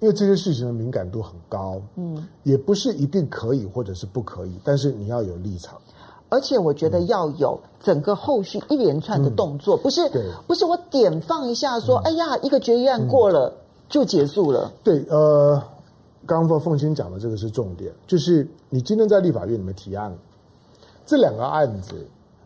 [0.00, 5.76] 因为这些事情的敏感度很高，嗯，也不是一定可以或者是不可以，但是你要有立场。
[6.28, 10.00] 而且我觉得要有整个后续一连串的动作，嗯、不是
[10.46, 13.56] 不是我点放一下说，嗯、哎呀，一个决议案过了、嗯、
[13.88, 14.72] 就结束了。
[14.82, 15.62] 对，呃，
[16.26, 20.16] 刚刚凤青讲的这个是重点，就是你今天在立法院里面提案，
[21.04, 21.94] 这两个案子，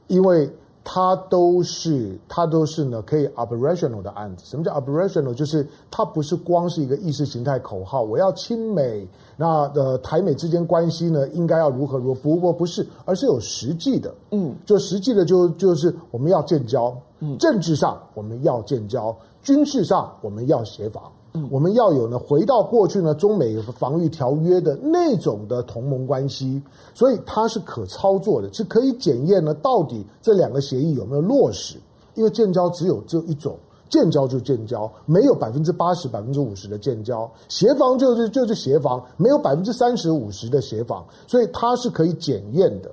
[0.06, 0.50] 因为。
[0.92, 4.44] 它都是它都是呢，可以 operational 的案子。
[4.44, 5.32] 什么叫 operational？
[5.32, 12.20] 就是它不是光是一个意识形态口号，我要亲美，那呃台美之间关系呢应该要如何如何？
[12.20, 21.04] 不不不是，而是有实际的，嗯，就实际的就就是我们要建交，嗯，政治上我们要建交，军事上我们要协防。
[21.48, 26.60] 我们要有呢，回到过去呢，中美防御条约的那种的同盟关系，
[26.92, 31.76] 所以它是可操作的，是可以检验呢，到底这两个协议有没有落实。
[32.14, 33.56] 因为建交只有只有一种，
[33.88, 42.90] 建交就建交，没有百分之八十、百分之五十的建交；协防就是就是协防，没有百分之三十、五十的协防，所以它是可以检验的。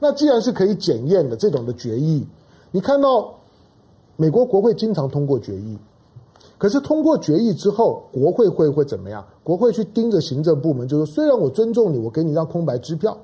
[0.00, 2.26] 那既然是可以检验的这种的决议，
[2.72, 3.32] 你看到
[4.16, 5.78] 美国国会经常通过决议。
[6.58, 9.24] 可是通过决议之后，国会会会怎么样？
[9.42, 13.16] 国会去盯着行政部门，就是虽然我尊重你，我给你一张空白支票，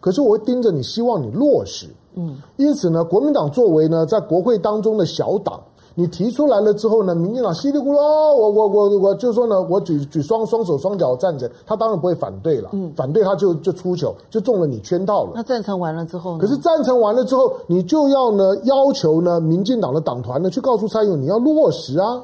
[0.00, 1.86] 可是我会盯着你，希望你落实。
[2.14, 5.58] 嗯，因此呢，国民党作为呢在国会当中的小党，
[5.94, 12.68] 你提出来了之后呢，民进党稀里糊涂，我我我我就说呢，我举举双双手双脚赞成，他当然不会反对了。
[12.72, 15.30] 嗯，反对他就就出糗，就中了你圈套了。
[15.36, 16.38] 那赞成完了之后呢？
[16.40, 22.20] 可是赞成完了之后，你就要呢要求呢民进党的党团呢去告诉蔡英文，你要落实啊。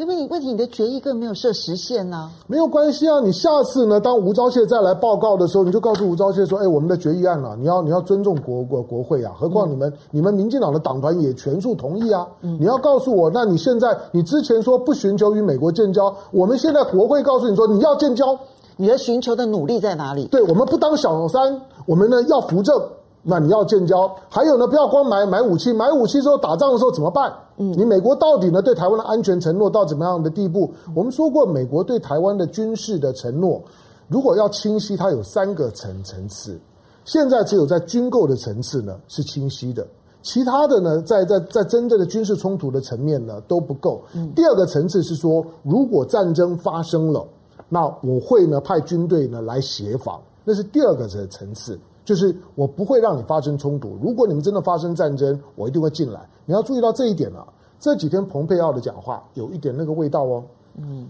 [0.00, 2.30] 因为你问题，你的决议更没有设时限呐、啊。
[2.46, 9.34] 没有关系啊，你下次呢，当吴钊燮再来报告的时候，你就告诉吴钊燮说：“哎，我们的决议案啊，你要你要尊重国国国会啊。
[9.38, 12.26] 何况你们、嗯、你们民进党的党团也全数同意啊。
[12.40, 18.34] 嗯、你要告诉我，那你现在你之前说不寻求与美国建交，我们现在国会告诉你说你要建交，
[18.78, 20.24] 你的寻求的努力在哪里？
[20.28, 22.74] 对，我们不当小三，我们呢要扶正。”
[23.22, 27.30] 那你要建交，还有呢，不要光买买武器，买武器之后打仗的时候怎么办？
[27.58, 30.72] 嗯，你美国到底呢对台湾的安全承诺到怎么样的地步？
[30.94, 33.62] 我们说过，美国对台湾的军事的承诺，
[34.08, 36.58] 如果要清晰，它有三个层层次。
[37.04, 39.86] 现在只有在军购的层次呢是清晰的，
[40.22, 44.02] 其他的呢在在在真正的军事冲突的层面呢都不够。
[44.14, 47.26] 嗯，第二个层次是说，如果战争发生了，
[47.68, 51.78] 那我会呢派军队呢来协防，那是第二个层层次。
[52.10, 53.96] 就是我不会让你发生冲突。
[54.02, 56.28] 如果你们真的发生战争，我一定会进来。
[56.44, 57.46] 你要注意到这一点啊。
[57.78, 60.42] 这几天蓬佩奥的讲话有一点那个味道哦。
[60.74, 61.06] 嗯，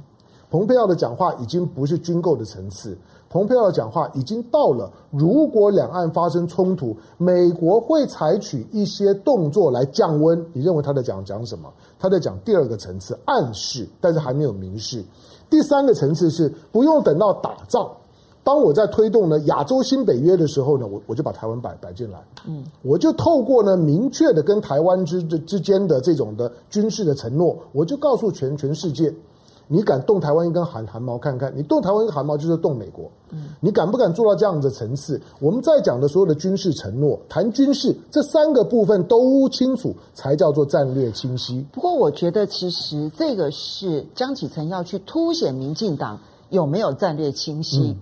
[0.51, 2.99] 蓬佩奥的讲话已经不是军购的层次，
[3.31, 10.45] 蓬佩奥的讲话已经到了，如果两岸发生冲突，美国会采取一些动作来降温。
[10.53, 11.73] 你认为他在讲讲什么？
[11.99, 15.03] 他在讲第二个层次，暗示，但是还没有明示。
[15.49, 17.91] 第三个层次是不用等到打仗。
[18.42, 29.12] 当我在推动呢亚洲新北约的时候呢，我我就把台湾摆摆进来，嗯，我就透过呢明确的跟台湾之之间的这种的军事的承诺，我就告诉全全世界，
[29.68, 35.20] 你敢动台湾一根汗汗毛看看，你动台湾一根汗毛就是动美国，嗯，你敢不敢做到这样的层次？
[35.38, 41.64] 我们在讲的所有的军事承诺，谈军事这三个部分都清楚，才叫做战略清晰。
[41.72, 46.18] 不过我觉得其实这个是江启臣要去凸显民进党
[46.49, 47.91] 有没有战略清晰。
[47.91, 47.97] 嗯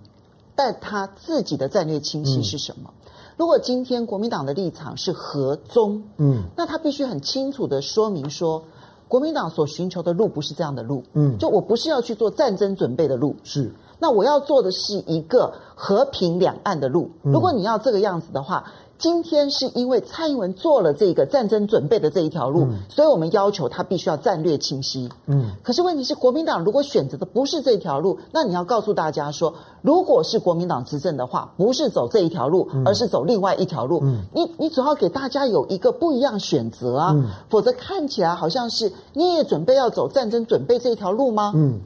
[0.58, 2.90] 但他自己的战略清晰是什么？
[2.92, 8.64] 嗯、如果今天国民党的立场是和中，嗯，那他必须很清楚的说明说，
[9.06, 17.08] 国民党所寻求的路不是这样的路，嗯，就我不是要去做战争准备的路，是，那我要做的是一个和平两岸的路。
[17.22, 18.64] 如果你要这个样子的话。
[18.98, 25.08] 今天是因为蔡英文做了这个战争准备的这一条路，嗯、所以我们要求他必须要战略清晰。
[25.26, 34.00] 嗯，可是问题是，国民党如果选择的不是这条路，那你要告诉大家说，如果是国民党执政的话，不是走这一条路，而是走另外一条路。
[34.02, 41.52] 嗯，你你总要给大家有一个不一样选择啊，嗯、否则看起来好像是你也准备要走战争准备这一条路吗？
[41.54, 41.78] 嗯。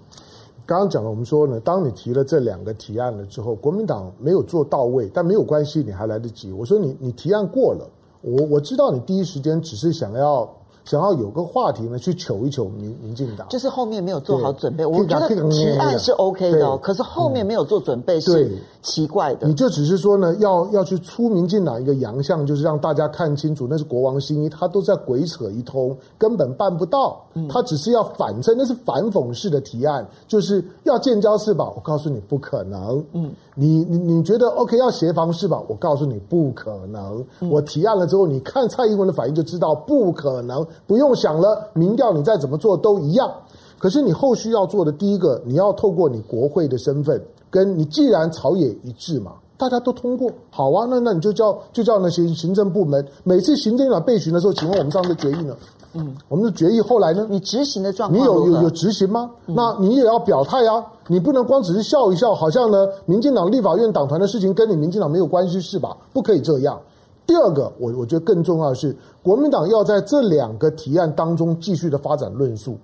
[0.67, 6.53] 刚刚讲了，我们说呢，当你提了这两个提案了之后，国民党没有做到位，但没有关系，你还来得及。
[6.53, 7.89] 我说你你提案过了，
[8.21, 10.49] 我我知道你第一时间只是想要。
[10.85, 14.79] 想要有个话题呢，去求一求民民进党，就是后面没有做好准备。
[14.79, 18.51] 对我觉得提案是 OK 的，对可是后面没有做准备是
[18.83, 19.47] 奇怪的。
[19.47, 27.25] 你就只是说呢，要要去出民进党一个洋相，就是让大家看清楚那是国王新衣，他都在鬼扯一通，根本办不到。
[27.49, 31.73] 他只是要反正那是反讽式的提案，就是要建交是吧？
[31.75, 33.03] 我告诉你不可能。
[33.13, 33.31] 嗯。
[33.55, 35.63] 你你你觉得 OK 要协防是吧？
[35.69, 37.25] 我告诉你不可能。
[37.51, 41.69] 我提案了之后，你看蔡英文的反应就知道不可能，不用想了。
[41.75, 43.31] 民调你再怎么做都一样。
[43.79, 47.23] 可是你后续要做的第一个，你要透过你国会的身份，
[47.53, 55.55] 跟你既然朝野一致嘛，大家都通过，好啊，那那你就叫就叫那些行政部门，每次行政长备询的时候，请问我们上次决议呢？
[55.95, 57.27] 嗯，我们的决议后来呢？
[57.29, 59.31] 你执行的状况，你有有有执行吗？
[59.47, 60.83] 嗯、那你也要表态啊！
[61.07, 65.95] 你不能光只是笑一笑，好像呢，民进党立法院党团的事情跟你民进党没有关系是吧？
[66.15, 66.81] 不可以这样。
[67.27, 72.79] 第二个，我我觉得更重要的是，国民党要在这两个提案当中继续的发展论述。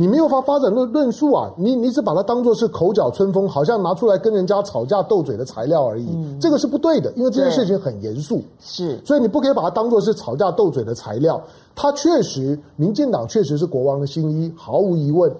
[0.00, 6.06] 你没有发发展论论述啊，你你只把它当做是口角春风，好像拿出来跟人家吵架斗嘴的材料而已。
[6.14, 8.40] 嗯、这个是不对的，因为这件事情很严肃。
[8.60, 11.42] 是，所以你不可以把它当做是吵架斗嘴的材料。
[11.74, 15.34] 它确实，民进党确实是国王的新衣，毫无疑问。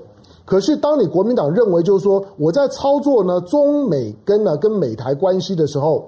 [0.44, 6.04] 可是，当你国民党认为就是说我在操作呢中美跟呢跟美台关系的时候。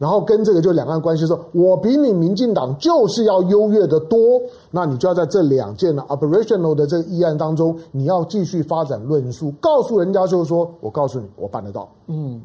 [0.00, 4.40] 然后跟这个就两岸关系说，我比你民进党就是要优越的多，
[4.70, 11.86] 那你就要在这两件的 operational 的这个议案当中，你要继续发展论述，告诉人家就是说，我告诉你，我办得到。
[12.06, 12.40] 嗯，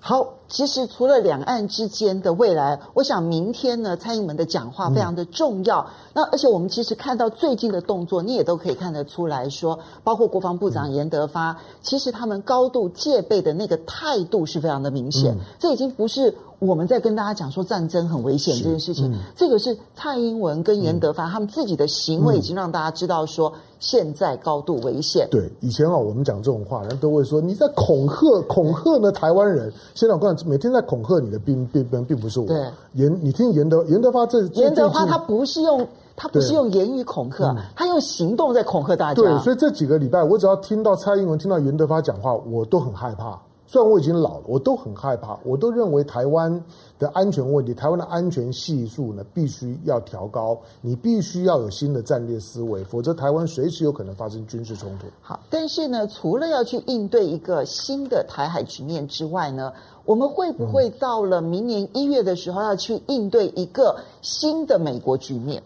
[0.00, 5.80] 好，其实除了两岸之间的未来，我想明天呢，蔡英文的讲话非常的重要。
[5.80, 16.34] 嗯、那而且我们其实看到最近的动作，你也都可以看得出来说，包括国防部长严德发，嗯、其实他们高度戒备的那个态度是非常的明显，嗯、这已经不是。
[16.64, 25.26] 我们在跟大家讲说战争很危险这件事情，嗯、这个是蔡英文跟严德发他们自己的行为已经让大家知道说现在高度危险。
[25.28, 29.72] 对，以前啊，我们讲这种话，人都会说你在恐吓恐吓呢台湾人。
[29.96, 32.46] 现在我告诉你，每天在恐吓你的并并并并不是我。
[32.46, 32.56] 对，
[32.92, 35.84] 严你听严德严德发这严德发他不是用
[36.14, 39.20] 他不是用言语恐吓，嗯、他用行动在恐吓大家。
[39.20, 43.36] 对，所以这几个礼拜，我只要听到蔡英文听到严德发讲话，我都很害怕。
[43.72, 46.62] 虽然我已经老了，我都很害怕，我都认为台湾
[46.98, 50.60] 的安全问题，台湾的安全系数呢，必须要调高。
[50.82, 55.06] 你必须要有新的战略思维，否则台湾随时有可能发生军事冲突。
[55.22, 59.72] 好，但是呢，除了要去应对一个新的台海局面之外呢，
[60.04, 65.62] 我们会不会到了明年一月的时候要去应对一个新的美国局面？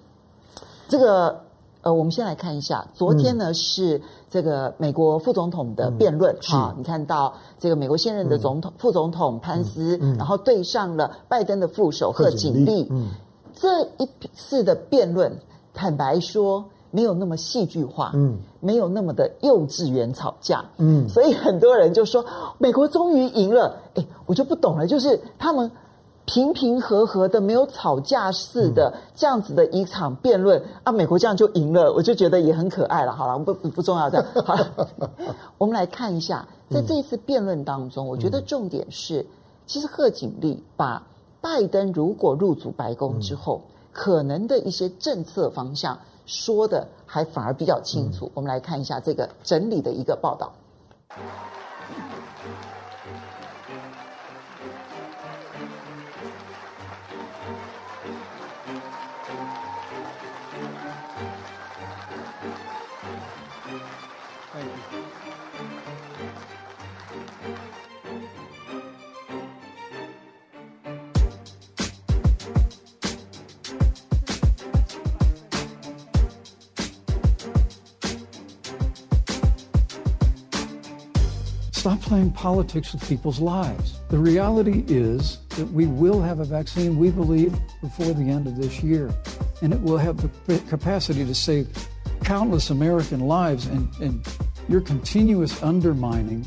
[0.87, 1.41] 这个。
[1.87, 12.89] 呃，我们先来看一下，昨天呢、嗯、是这个美国副总统的辩论啊，你看到这个美国现任的总统、嗯、副总统潘斯，然后对上了拜登的副手贺锦丽。
[12.91, 13.11] 嗯，
[13.55, 15.33] 这一次的辩论，
[15.73, 22.27] 坦白说没有那么戏剧化，嗯，没有那么的幼稚园吵架，嗯，所以很多人就说
[22.59, 23.77] 美国终于赢了。
[23.95, 25.71] 哎，我就不懂了，就是他们。
[26.27, 33.13] 平平和和的，没有吵架似的这样子的一场辩论啊，美国这样就赢了，我就觉得也很可爱了。
[33.13, 35.11] 好了，不不重要，这样好了。
[35.57, 39.25] 我们来看一下，在这一次辩论当中，我觉得重点是，
[39.67, 41.01] 其实贺锦丽把
[41.41, 43.63] 拜登如果入主白宫之后，
[43.93, 45.97] 可能的一些政策方向
[46.27, 48.29] 说的还反而比较清楚。
[48.35, 50.53] 我们来看一下这个整理的一个报道。
[82.07, 83.99] Playing politics with people's lives.
[84.11, 88.57] The reality is that we will have a vaccine, we believe, before the end of
[88.57, 89.13] this year.
[89.61, 91.69] And it will have the capacity to save
[92.23, 93.67] countless American lives.
[93.67, 94.27] And, and
[94.69, 96.47] your continuous undermining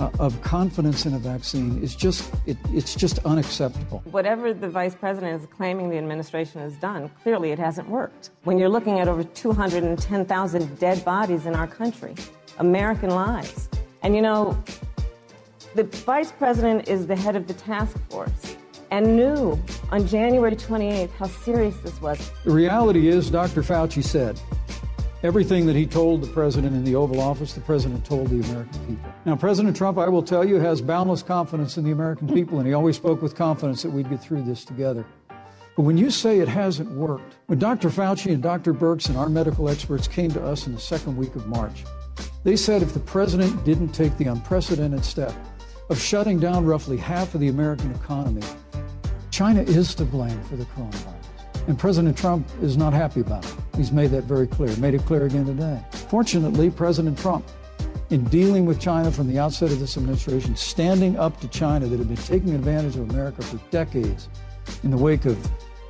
[0.00, 4.02] uh, of confidence in a vaccine is just it, it's just unacceptable.
[4.10, 8.30] Whatever the vice president is claiming the administration has done, clearly it hasn't worked.
[8.44, 12.14] When you're looking at over 210,000 dead bodies in our country,
[12.58, 13.68] American lives,
[14.02, 14.56] and you know,
[15.78, 18.56] the vice president is the head of the task force
[18.90, 19.56] and knew
[19.92, 22.32] on January 28th how serious this was.
[22.42, 23.62] The reality is, Dr.
[23.62, 24.40] Fauci said,
[25.22, 28.86] Everything that he told the president in the Oval Office, the president told the American
[28.88, 29.12] people.
[29.24, 32.66] Now, President Trump, I will tell you, has boundless confidence in the American people, and
[32.66, 35.06] he always spoke with confidence that we'd get through this together.
[35.76, 37.88] But when you say it hasn't worked, when Dr.
[37.88, 38.74] Fauci and Dr.
[38.74, 41.84] Birx and our medical experts came to us in the second week of March,
[42.42, 45.32] they said if the president didn't take the unprecedented step
[45.88, 48.42] of shutting down roughly half of the American economy,
[49.30, 51.14] China is to blame for the coronavirus.
[51.68, 53.54] And President Trump is not happy about it.
[53.76, 55.82] He's made that very clear, made it clear again today.
[56.08, 57.46] Fortunately, President Trump,
[58.10, 61.98] in dealing with China from the outset of this administration, standing up to China that
[61.98, 64.28] had been taking advantage of America for decades
[64.82, 65.38] in the wake of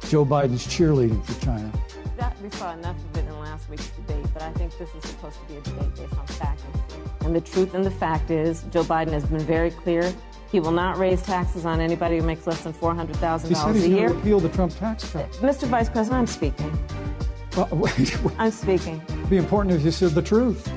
[0.08, 1.72] Joe Biden's cheerleading for China.
[2.16, 5.08] That, we saw enough of it in last week's debate, but I think this is
[5.10, 7.07] supposed to be a debate based on fact and truth.
[7.20, 10.12] And the truth and the fact is, Joe Biden has been very clear
[10.50, 13.84] he will not raise taxes on anybody who makes less than four hundred thousand dollars
[13.84, 14.12] a year.
[14.12, 15.30] Repeal the Trump tax cut.
[15.32, 15.68] Mr.
[15.68, 16.78] Vice President, I'm speaking.
[17.56, 17.90] Well,
[18.38, 19.02] I'm speaking.
[19.08, 20.70] It'd be important if you said the truth.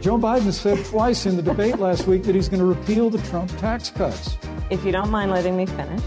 [0.00, 3.22] Joe Biden said twice in the debate last week that he's going to repeal the
[3.28, 4.36] Trump tax cuts.
[4.68, 6.02] If you don't mind letting me finish,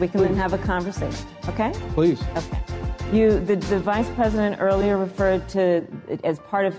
[0.00, 0.28] we can Please.
[0.28, 1.26] then have a conversation.
[1.48, 1.72] Okay?
[1.92, 2.22] Please.
[2.36, 2.77] Okay.
[3.12, 5.86] You, the, the vice president earlier referred to
[6.24, 6.74] as part of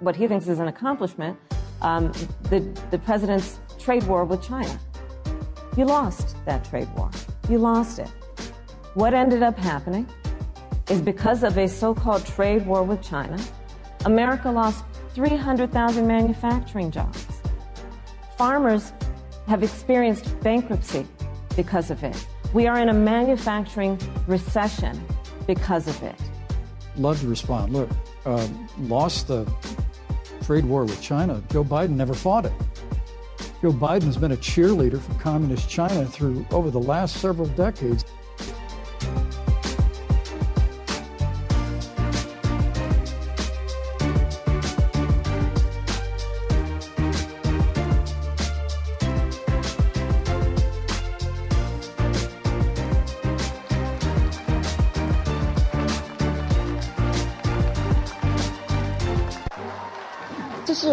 [0.00, 1.38] what he thinks is an accomplishment,
[1.80, 2.10] um,
[2.50, 4.80] the the president's trade war with China.
[5.76, 7.10] You lost that trade war.
[7.48, 8.08] You lost it.
[8.94, 10.08] What ended up happening
[10.90, 13.38] is because of a so called trade war with China,
[14.06, 14.84] America lost
[15.14, 17.26] 300,000 manufacturing jobs.
[18.36, 18.92] Farmers
[19.46, 21.06] have experienced bankruptcy
[21.54, 22.26] because of it.
[22.52, 25.04] We are in a manufacturing recession
[25.46, 26.16] because of it.
[26.96, 27.72] Love to respond.
[27.72, 27.90] Look,
[28.24, 28.46] uh,
[28.78, 29.50] lost the
[30.44, 31.42] trade war with China.
[31.50, 32.52] Joe Biden never fought it.
[33.62, 38.04] Joe Biden has been a cheerleader for communist China through over the last several decades.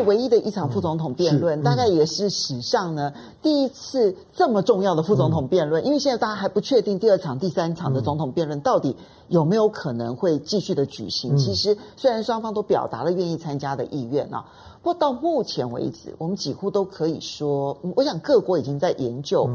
[0.02, 5.84] 唯一的一场副总统辩论，嗯、大概也是史上呢第一次这么重要的副总统辩论。
[5.84, 8.96] 嗯、因为现在大家还不确定第二场、第三场的总统辩论到底
[9.28, 11.36] 有没有可能会继续的举行。
[11.36, 14.46] 嗯、其实虽然双方都表达了愿意参加的意愿啊，
[14.82, 19.50] 不过到目前为止，我们几乎都可以说，我想各国已经在研究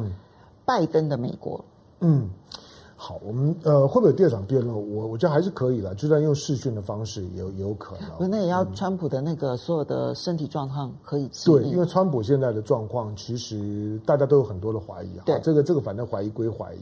[0.65, 1.65] 拜登的美国。
[2.01, 2.29] 嗯。
[2.99, 4.75] 好，我们呃会不会有第二场辩论？
[4.75, 8.31] 我我觉得还是可以了，就算用视讯的方式也有也有可能。
[8.31, 11.31] 那也要川普的那个所有的身体状况可以。
[11.45, 15.21] 对，因为川普现在的状况，其实大家都有很多的怀疑。
[15.27, 16.79] 对，这个这个反正怀疑归怀疑。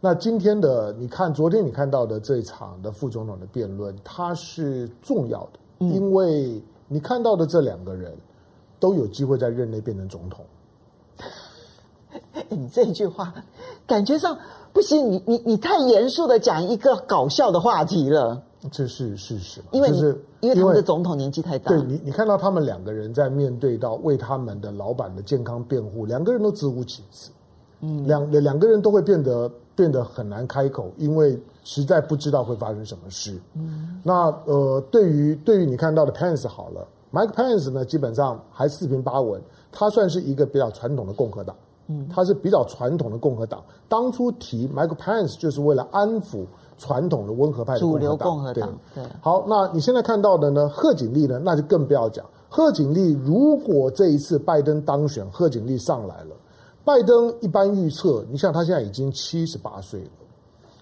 [0.00, 8.12] 那今天的你看，昨天你看到的这一场的副总统的辩论，它是重要的，嗯、因为你看到的这两个人
[8.80, 10.44] 都有机会在任内变成总统。
[12.54, 13.34] 你这句话，
[13.86, 14.36] 感觉上。
[14.74, 18.42] 不行，你你你太严肃的讲一个搞笑的话题了。
[18.70, 21.68] 这是事实，因为就是因为他们的总统年纪太大。
[21.70, 27.30] 对你，你看到他们两个人在面对到为他们的老板的健康辩护，两个人都支吾其词。
[27.80, 29.46] 嗯，两两个人都会变得
[29.76, 33.38] 变得很难开口，因为实在不知道会发生什么事。
[33.52, 39.38] 嗯，那呃，对于对于你看到的 Pence 好了，Mike Pence 呢，基本上还四平八稳，
[39.70, 41.54] 他算是一个比较传统的共和党。
[41.88, 46.44] 嗯，他是比较传统的共和党，当初提 Michael Pence 就是为了安抚
[46.78, 48.72] 传统的温和派的主流共和党。
[48.94, 50.68] 对，对，好，那你现在看到的呢？
[50.68, 51.40] 贺锦丽呢？
[51.42, 52.24] 那就更不要讲。
[52.48, 56.36] 贺锦丽如果这一次拜登当选，贺锦丽上来了，
[56.84, 60.10] 拜登一般预测，你像他现在已经七十八岁了，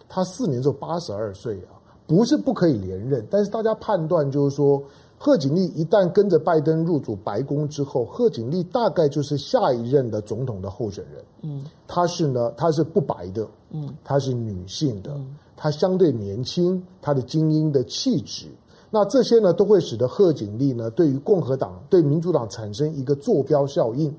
[0.09, 4.83] 他四年之后八十二岁啊，不是不可以连任，但是大家判断就是说。
[5.23, 11.23] 贺锦丽一旦跟着拜登入主白宫之后，贺锦丽大概就是下一任的总统的候选人。
[11.43, 15.15] 嗯，她是呢，她是不白的，嗯，她是女性的，
[15.55, 18.47] 她相对年轻，她的精英的气质，
[18.89, 24.11] 那这些呢，都会使得贺锦丽呢，对于共和党、对民主党产生一个坐标效应。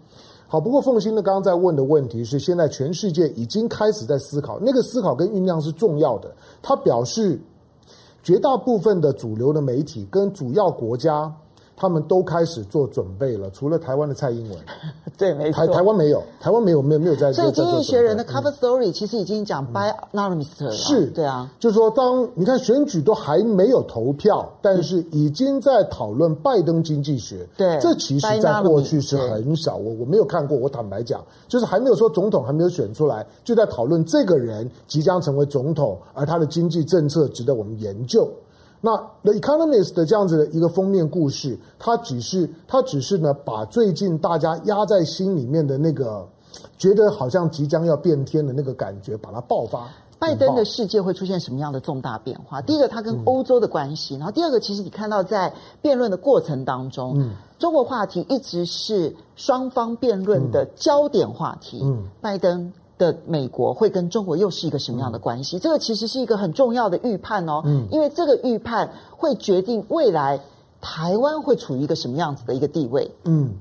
[0.46, 6.32] 好，不过凤馨呢，刚刚在问的问题是，现在全世界已经开始在思考，那个思考跟酝酿是重要的。
[6.62, 7.42] 他表示，
[8.24, 11.34] 绝大部分的主流的媒体跟主要国家。
[11.82, 14.60] 他们都开始做准备了，除了台湾的蔡英文，
[15.18, 17.34] 对，没错，台台湾没有，台湾没有，没有没有在。
[17.34, 38.32] 所以《经济学人》的 cover story、嗯、其实已经讲 by anonymous 了，是，对啊，就是说，当你看选举都还没有投票，但是已经在讨论拜登经济学，对，这其实在过去是很少，我我没有看过，我坦白讲，就是还没有说总统还没有选出来，就在讨论这个人即将成为总统，而他的经济政策值得我们研究。
[38.82, 38.92] 那
[39.24, 46.28] 《The Economist》的这样子的一个封面故事，它只是它只是呢，把最近大家压在心里面的那个
[46.78, 49.88] 觉得好像即将要变天的那个感觉，把它爆发。
[50.18, 52.62] 拜登的世界会出现什么样的重大变化？
[52.62, 55.52] 第一个，他跟欧洲的关系；然后第二个，其实你看到在
[55.82, 61.82] 辩论的过程当中，嗯，中国话题一直是双方辩论的焦点话题。
[61.84, 62.72] 嗯，拜登。
[63.02, 65.58] 的美国会跟中国又是一个什么样的关系？
[65.58, 70.40] 嗯、这个其实是一个很重要的预判哦，嗯，因为这个预判会决定未来
[70.80, 73.10] 台湾会处于一个什么样子的一个地位。
[73.24, 73.56] 嗯，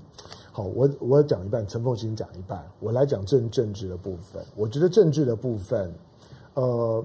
[0.52, 4.44] 好，我我讲一半，陈凤新讲一半，我来讲政政治的部分。
[4.54, 5.90] 我觉得政治的部分，
[6.52, 7.02] 呃，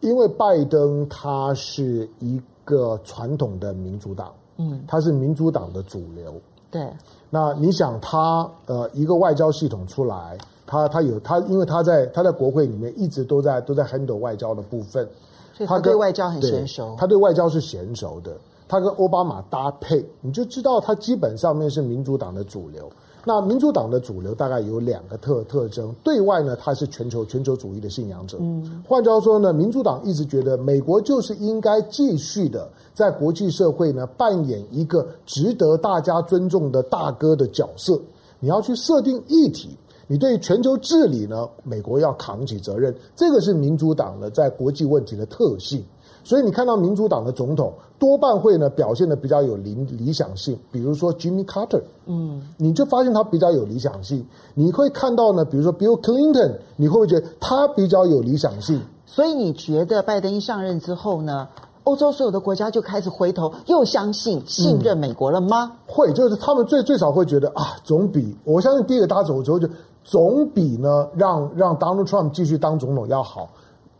[0.00, 6.34] 因为拜登他是一个传统的民主党，嗯，他是民主党的主流，
[6.68, 6.92] 对。
[7.30, 10.36] 那你想他呃一个外交系统出来？
[10.66, 15.08] 他他有他，因为他在他在国会里面一直都在都在 handle 外交的部分，
[15.54, 16.96] 所以他对外交很娴熟。
[16.98, 18.36] 他对外交是娴熟的，
[18.66, 22.90] 他跟奥巴马搭配，你就知道他基本上面是民主党的主流。
[23.28, 28.38] 那民主党的主流大概有两个特特征，对外呢，他是全球全球主义的信仰者。
[28.40, 38.00] 嗯，换句话说呢，民主党一直觉得美国就是应该继续的在国际社会呢扮演一个值得大家尊重的大哥的角色。
[38.38, 39.76] 你要去设定议题。
[40.06, 45.84] 你对全球治理呢，美国要扛起责任，这个是民主党的在国际问题的特性。
[46.22, 54.26] 所以你看到民主党的总统多半会呢表现的比较有理理想性，比如说 Jimmy Carter，嗯，你就发现他比较有理想性。
[54.54, 58.80] 你会看到呢，比如说 Bill Clinton，你会不会觉得他比较有理想性？
[59.06, 61.46] 所以你觉得拜登一上任之后呢，
[61.84, 65.70] 欧洲所有的国家就开始回头又相信信任美国了吗？
[65.72, 69.68] 嗯、会，就是他们最最少会觉得啊，总比我相信第一个大家走之后就。
[70.08, 73.48] 总比呢让让 Donald Trump 继续当总统要好。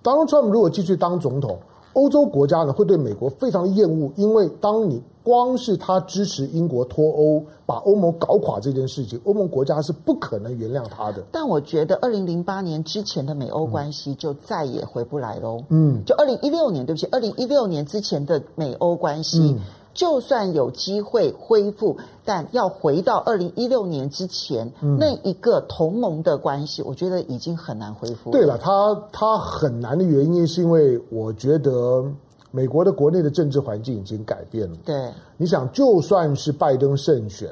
[0.05, 1.59] Donald Trump 如果继续当总统，
[1.95, 11.25] 欧洲国家呢会对美国非常的厌恶，因为当你光是他支持英国脱欧，把欧盟搞垮这件事情，欧盟国家是不可能原谅他的。
[11.33, 15.65] 但我觉得二零零八年之前的美欧关系就再也回不来喽。
[15.71, 19.57] 嗯，就二零一六年，对不起，二零一六年之前的美欧关系。
[19.59, 19.61] 嗯
[19.97, 28.31] 就算有机会恢复，但要回到二零一六年之前、嗯、那一个同盟的关系，我觉得已经很难恢复。
[28.31, 32.05] 对了，他他很难的原因是因为我觉得
[32.51, 34.77] 美国的国内的政治环境已经改变了。
[34.85, 37.49] 对，你想，就算是拜登胜选。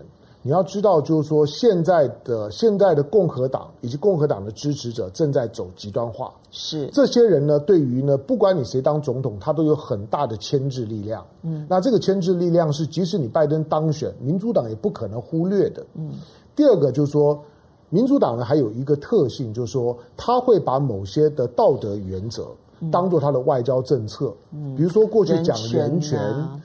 [0.47, 6.30] 你要知道，就是说，现在的现在的共和党以及共和党的支持者正在走极端化。
[6.51, 11.24] 是这些人呢，对于呢，不管你谁当总统，他都有很大的牵制力量。
[11.45, 15.82] 嗯，那这个牵制力量是，即使你拜登当选，民主党也不可能忽略的。
[15.95, 16.11] 嗯，
[16.55, 17.42] 第二个就是说，
[17.88, 22.49] 民主党呢还有一个特性，就是说，他会把某些的道德原则
[22.92, 24.30] 当做他的外交政策。
[24.53, 26.20] 嗯，比如说过去讲人权、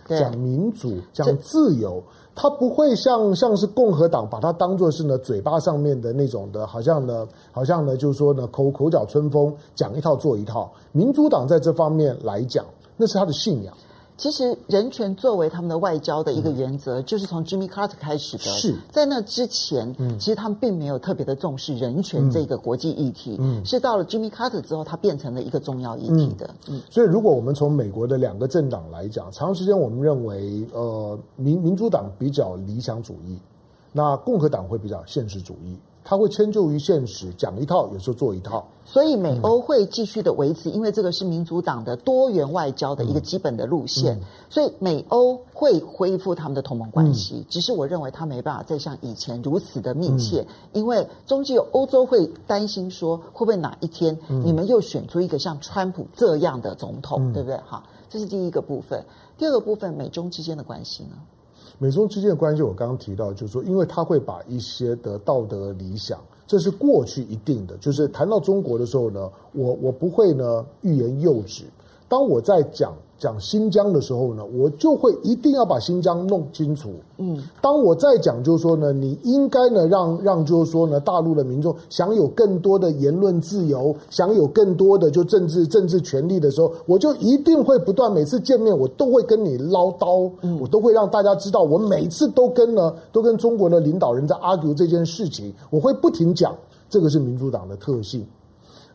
[0.05, 2.03] 讲民主、讲自由。
[2.41, 10.71] 他不会像像是共和党把它当做是呢嘴巴上面的那种的，好像呢，好像呢，就是说呢口口角春风，讲一套做一套。
[10.93, 12.63] 民主党在这方面来讲，
[12.95, 13.73] 那是他的信仰。
[14.19, 18.43] 其实人权作为他们的外交的一个原则，嗯、就是从 Jimmy Carter 开始的。
[18.43, 18.75] 是。
[18.91, 23.37] 在那之前，嗯、其实他们并没有特别的重视人权这个国际议题。
[23.39, 26.53] 嗯，是到了 Jimmy Carter 之后，它变成了一个重要议题的。
[26.67, 26.81] 嗯，嗯。
[26.89, 33.39] 所以如果我们从美国的两个政党来讲，长时间我们认为，呃，民民主党比较理想主义，
[33.99, 35.77] 那共和党会比较现实主义。
[36.05, 38.65] 他会迁就于现实，讲一套，有时候做一套。
[38.85, 44.15] 所以美欧会继续的维持，因为这个是民主党的多元外交的一个基本的路线。
[44.15, 57.57] 嗯、所以美欧会恢复他们的同盟关系，嗯、只是我认为他没办法再像以前如此的密切，嗯、因为终究有欧洲会担心说，会不会哪一天你们又选出一个像川普这样的总统，嗯、对不对？
[57.57, 59.03] 哈，这是第一个部分。
[59.37, 61.17] 第二个部分，美中之间的关系呢？
[61.81, 67.77] 美中之间的关系，我刚刚提到，就是说，因为他会把一些的道德理想，这是过去一定的。
[67.77, 71.63] 就是谈到中国的时候呢，我我不会呢欲言又止，
[72.09, 76.89] 当我在讲讲新疆的时候呢，我就会一定要把新疆弄清楚。
[77.17, 96.55] 嗯，当我在讲就是说呢，你应该呢让让就是说呢，大陆的民众享有更多的言论自由，享有更多的就政治政治权利的时候，我就一定会不断每次见面，我都会跟你唠叨，我都会让大家知道，我每次都跟呢都跟中国的领导人在 argue 这件事情，我会不停讲，
[96.89, 98.25] 这个是民主党的特性。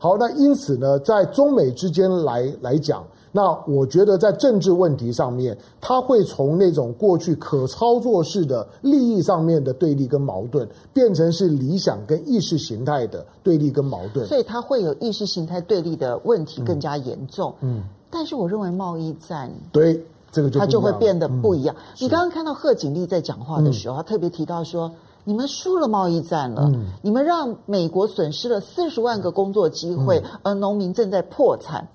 [0.04, 3.02] 好，那因此呢，在中美之间来来讲。
[3.32, 14.26] 那我觉得在政治问题上面，它会从那种过去可操作式的利益上面的对立跟矛盾，变成是理想跟意识形态的对立跟矛盾。
[14.26, 17.54] 所以它会有意识形态对立的问题更加严重。
[17.62, 19.98] 嗯，但是我认为贸易战对
[20.30, 21.74] 这个就它就会变得不一样。
[21.74, 24.92] 嗯、你刚刚看到贺锦丽在讲话的时候，他特别提到说
[25.24, 31.88] ：“你们输了贸易战了，嗯、你们让美国损失了四十万个工作机会，而农民正在破产。”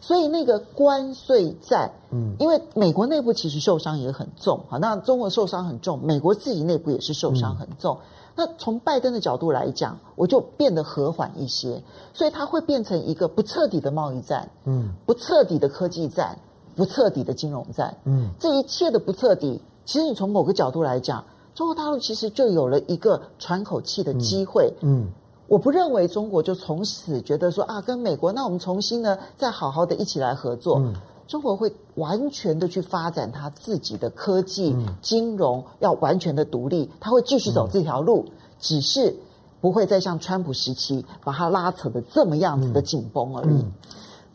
[0.00, 7.96] 所以那个关税战，嗯，因为美国内部其实受伤也很重，好，那中国受伤很重，美国自己内部也是受伤很重。
[8.36, 11.82] 那从拜登的角度来讲，我就变得和缓一些，
[12.12, 16.38] 所以它会变成一个不彻底的贸易战，嗯，不彻底的科技战，
[16.76, 21.24] 不彻底的金融战，嗯，这一切的不彻底，其实你从某个角度来讲，
[21.54, 25.06] 中国大陆其实就有了一个喘口气的机会，嗯。
[25.46, 30.78] 我不认为中国就从此觉得说啊，跟美国那我们重新呢再好好的一起来合作。
[30.78, 30.94] 嗯、
[31.28, 36.90] 中国会完全的去发展它自己的科技、嗯、金融，要完全的独立。
[36.98, 39.14] 它会继续走这条路，嗯、只是
[39.60, 43.64] 不会再像川普时期把它拉扯的这么样子的紧绷而已。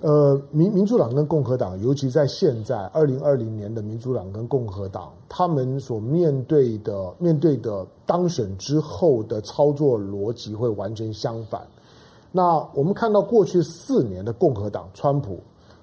[0.02, 11.68] 呃，民民主党跟共和党，尤其在现在二零二零年的民主党跟共和党，他们所面对的面对的当选之后的操作逻辑会完全相反。
[12.32, 15.38] 那我们看到过去四年的共和党，川普，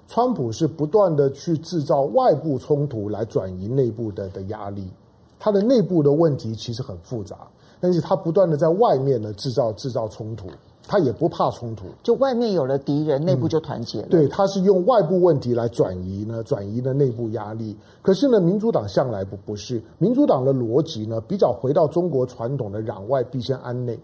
[0.07, 4.89] 川普是不断的去制造外部冲突来转移内部的的压力，
[5.37, 7.47] 他的内部的问题其实很复杂，
[7.79, 10.47] 但是他不断的在外面呢制造制造冲突。
[10.87, 14.07] 他也不怕冲突，就外面有了敌人，内部就团结了。
[14.07, 14.09] 嗯。
[14.09, 17.75] 对，他是用外部问题来转移呢，转移的内部压力。
[18.01, 23.99] 可是呢，民主党向来不不是，民主党的逻辑呢，比较回到中国传统的攘外必先安内。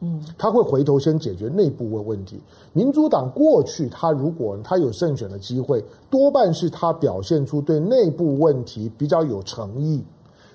[0.00, 2.40] 嗯，他会回头先解决内部的问题。
[2.72, 10.00] 民主党过去，他如果他有胜选的机会，多半是他表现出对内部问题比较有诚意。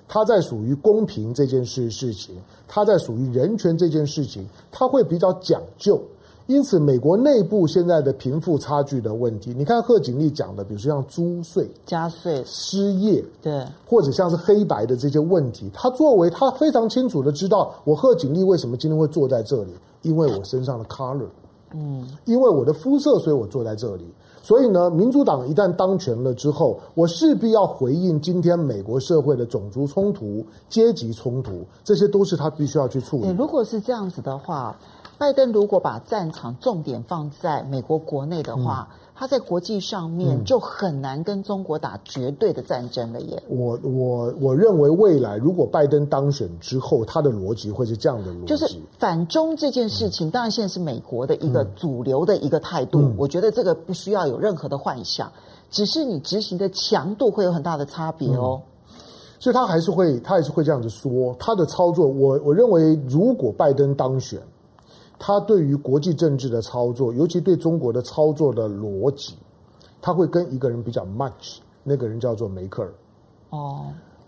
[0.08, 2.36] 他在属于公平这件事事情，
[2.68, 6.01] 他在属于人权这件事情，他会比较讲究。
[6.45, 21.30] 因此，美国内部现在的贫富差距的问题，你看贺锦丽讲的，比如说像租税、加税、失业，对，或者像是黑白的这些问题，他作为他非常清楚的知道，我贺锦丽为什么今天会坐在这里，因为我身上的 color，
[21.74, 24.04] 嗯，因为我的肤色，所以我坐在这里。
[24.43, 33.29] 所以呢，民主党一旦当权了之后，我势必要回应今天美国社会的种族冲突、阶级冲突，这些都是他必须要去处理。
[33.37, 34.77] 如果是这样子的话，
[35.24, 43.41] 拜登如果把战场重点放在美国国内的话，嗯他在国际上面就很难跟中国打绝对的战争了耶。
[43.47, 48.67] 我我我认为未来如果拜登当选之后，他的逻辑会是这样的逻辑，就是
[48.99, 53.13] 反中这件事情，当然现在是美国的一个主流的一个态度。
[53.15, 55.32] 我觉得这个不需要有任何的幻想，
[55.69, 58.61] 只是你执行的强度会有很大的差别哦。
[59.39, 64.41] 所以他还是会他还是会这样子说，他的操作，我我认为如果拜登当选。
[65.26, 69.38] 他对于国际政治的操作，尤其对中国的操作的逻辑，
[70.01, 72.93] 他会跟一个人比较 match，那个人叫做梅克尔。
[73.51, 73.86] 哦，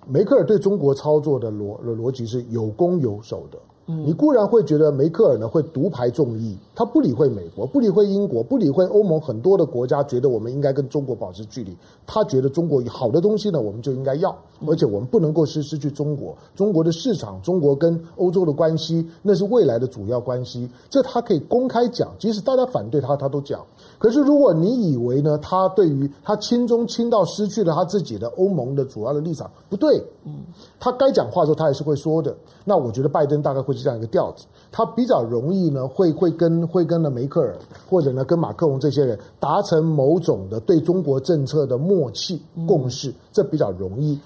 [0.07, 3.57] 梅克尔对中国操作的逻的逻辑是有攻有守的。
[3.87, 11.77] 你固然会觉得梅克尔呢会独排众议，他不理会美国，不理会英国，不理会欧盟很多的国家，觉得我们应该跟中国保持距离。
[12.07, 16.35] 他觉得中国好的东西呢，我们就应该要，而且我们不能够失失去中国。
[16.55, 20.67] 中国的市场，中国跟欧洲的关系，那是未来的主要关系。
[20.89, 23.63] 这他可以公开讲，即使大家反对他，他都讲。
[24.05, 29.99] 可是如果你以为呢，他对于他亲中亲到失去了他自己的欧盟的主要的立场，不对。
[30.25, 30.43] 嗯，
[30.79, 32.35] 他该讲话的时候，他还是会说的。
[32.63, 37.57] 那我觉得拜登大概会是这样一个调子，他比较容易呢，会会跟会跟了梅克尔
[37.89, 44.19] 或者呢跟马克龙这些人达成某种的对中国政策的默契共识，这比较容易。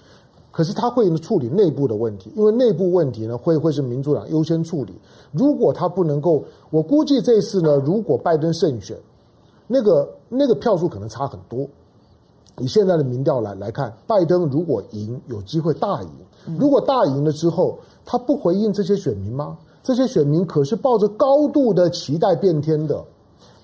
[0.52, 4.94] 可是他会处理内部的问题，因为内部问题呢会会是民主党优先处理。
[5.32, 8.98] 如果他不能够，我估计这次呢，如果拜登胜选。
[9.72, 11.68] 那个那个票数可能差很多，
[12.58, 16.10] 以现在的民调来来看，拜登如果赢，有机会大赢。
[16.58, 19.56] 如果大赢了之后，他不回应这些选民吗？
[19.84, 23.06] 这些选民可是抱着高度的期待变天的。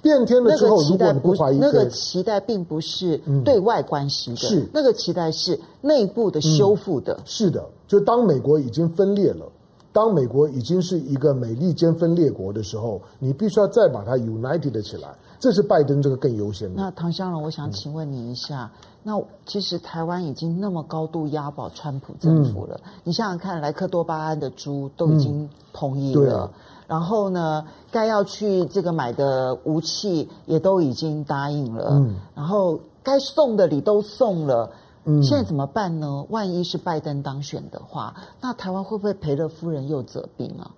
[0.01, 7.23] 变天了之后，如果你不怀疑，那个期待并不是对外关系的，嗯、是那个期待是内部的修复的、嗯。
[7.25, 9.47] 是的，就当美国已经分裂了，
[9.91, 15.09] 当美国已经是一个美利坚分裂国的时候，你必须要再把它 united 起来。
[15.45, 16.81] 这是拜登这个更优先的。
[16.81, 34.71] 那唐湘龙，我想请问你一下，嗯、那其实台湾已经那么高度押宝川普政府了，嗯、你想想看，莱克多巴胺的猪都已经同意了，嗯、然后呢，该要去这个买的武器也都已经答应了，嗯、然后该送的礼都送了，
[35.03, 36.25] 嗯、现在怎么办呢？
[36.31, 40.71] 万一是拜登当选的话，那台湾会不会赔了夫人又折兵啊？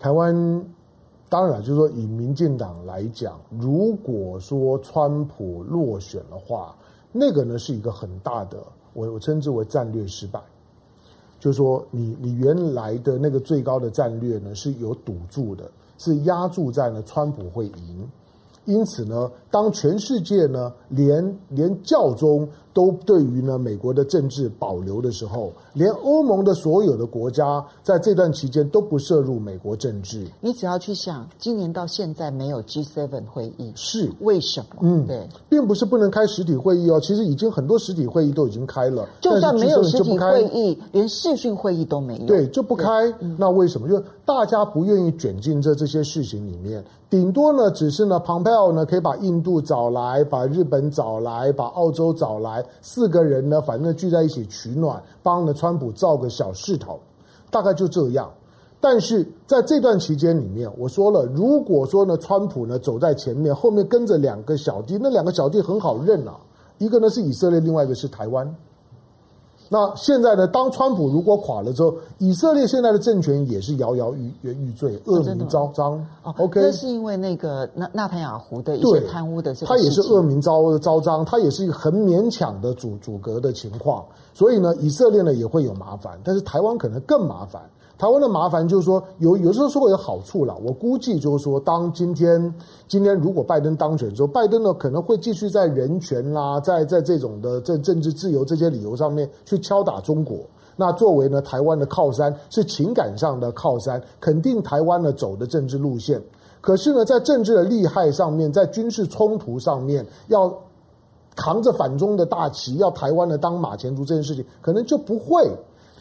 [0.00, 0.64] 台湾。
[1.34, 6.76] 当然，就是说，以民进党来讲，如果说川普落选的话，
[7.10, 8.58] 那个呢是一个很大的，
[8.92, 10.40] 我我称之为战略失败。
[11.40, 15.68] 就是说你，你原来的那个最高的战略呢是有赌注的，
[15.98, 18.08] 是压注在呢川普会赢。
[18.64, 30.26] 因此呢，当全世界呢连连教宗都对于呢美国的政治保留的时候，连欧盟的所有的国家在这段期间都不涉入美国政治。
[30.40, 34.66] 你只要去想，今年到现在没有 G7 会议，是为什么？
[34.82, 39.08] 嗯，对，并不是不能开实体会议哦，其实已经很多实体会议都已经开了。
[39.20, 43.12] 就算没有实体会议，连视讯会议都没有，对，就不开。
[43.38, 43.88] 那为什么？
[43.88, 52.63] 就大家不愿意卷进这这些事情里面，顶多呢，只是呢，Pompeo 呢可以把印度找来，把日本找来，把澳洲找来。
[52.82, 56.98] 四个人呢，反正聚在一起取暖，帮呢川普造个小势头，
[57.50, 58.30] 大概就这样。
[58.80, 66.38] 但是在这段期间里面，我说了，如果说呢，川普呢走在前面，后面跟着两个小弟，那两个小弟很好认啊，
[66.78, 68.54] 一个呢是以色列，另外一个是台湾。
[69.68, 70.46] 那现在呢？
[70.46, 75.92] 当川普如果垮了之后，以色列现在的政权也是摇摇欲欲坠，恶名昭彰。
[76.22, 84.04] 哦，OK，那是因为那个纳纳坦雅胡的一些贪污的这个，他也是恶名昭昭彰，他也是一个很勉强的阻阻隔的情况。
[84.34, 87.62] 所以呢，以色列呢也会有麻烦，但是台湾可能更麻烦。
[87.96, 90.56] 台湾的麻烦就是说，有有时候说会有好处了。
[90.64, 92.52] 我估计就是说，当今天
[92.88, 100.38] 今天如果拜登当选之后，拜登呢可能会继续在人权啦，在在这种的政政治自由这些理由上面去敲打中国。
[100.76, 106.20] 那作为呢台湾的靠山，是情感上的靠山，肯定台湾呢走的政治路线。
[106.60, 110.52] 可是呢，在政治的利害上面，在军事冲突上面，要
[111.36, 115.48] 扛着反中的大旗，要台湾呢当马前卒这件事情，可能就不会。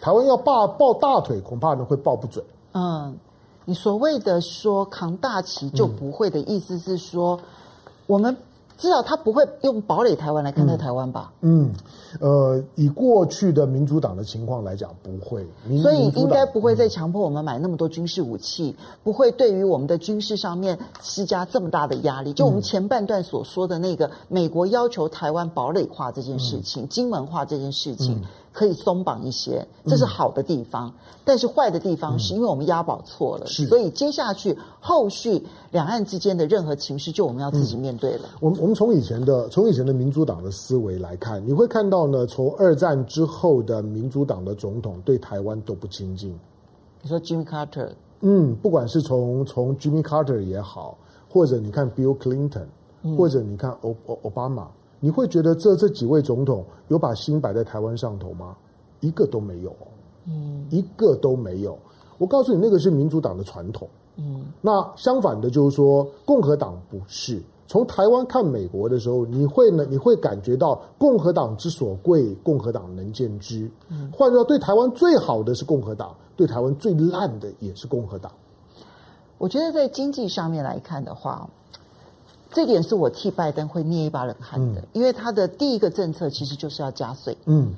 [0.03, 2.43] 台湾要抱抱大腿，恐怕呢会抱不准。
[2.73, 3.15] 嗯，
[3.63, 8.35] 你所谓的说扛大旗就不会的意思是说，嗯、我们
[8.77, 11.31] 至少他不会用堡垒台湾来看待台湾吧？
[11.39, 11.71] 嗯，
[12.19, 15.47] 呃，以过去的民主党的情况来讲，不会。
[15.81, 22.33] 所以应该不会再强迫我们买那么多军事武器，嗯、不会对于我们的军事上面施加这么大的压力。
[22.33, 28.21] 就我们前半段所说的那个，美国要求台湾堡垒化这件事情，嗯、金门化这件事情。
[28.53, 30.87] 嗯可以松绑一些，这是好的地方。
[30.87, 30.93] 嗯、
[31.25, 35.41] 但是坏的地方是因为我们押宝错了，嗯、所以接下去后续
[35.71, 38.29] 两岸之间的任何情势，就我们要自己面对了。
[38.39, 46.39] 我们我们从以前的从以前的民主党的思维来看，你会看到呢，从二战之后的民主党的总统对台湾都不亲近。
[47.01, 47.89] 你说 Jimmy Carter，
[48.21, 50.95] 嗯，不管是从从 Jimmy Carter 也好，
[51.27, 52.67] 或者你看 Bill Clinton，、
[53.01, 54.67] 嗯、或者你看欧欧奥巴马。
[55.03, 58.55] 你会觉得这这几位总统有把心摆在台湾上头吗？
[59.01, 59.75] 一个都没有，
[60.23, 61.77] 嗯，一个都没有。
[62.17, 63.85] 我告诉你，那个是民主党的传统，
[64.15, 64.45] 嗯。
[64.61, 67.43] 那相反的，就是说共和党不是。
[67.67, 69.85] 从台湾看美国的时候，你会呢？
[69.89, 73.69] 你会感觉到共和党之所贵，共和党能见之。
[73.89, 78.31] 嗯，换句话说，对台湾最好的是共和党，对台湾最烂的也是共和党。
[79.37, 81.49] 我觉得在经济上面来看的话。
[82.53, 87.35] 这点是我替拜登会捏一把冷汗的，嗯、因为他的第一个政策其实就是要加税。
[87.45, 87.73] 嗯，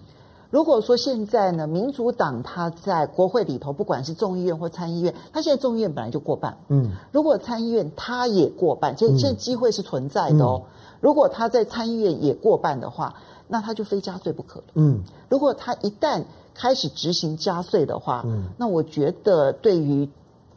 [0.52, 6.58] 如果说现在呢，民主党他在国会里头，不管是众议院或参议院，他现在众议院本来就过半。
[6.68, 10.62] 嗯，如果参议院他也过半，现现在机会是存在的哦。
[10.64, 10.70] 嗯、
[11.00, 13.16] 如果他在参议院也过半的话，
[13.48, 14.66] 那他就非加税不可了。
[14.74, 16.22] 嗯，如果他一旦
[16.54, 20.10] 开始执行加税的话，嗯，那我觉得对于。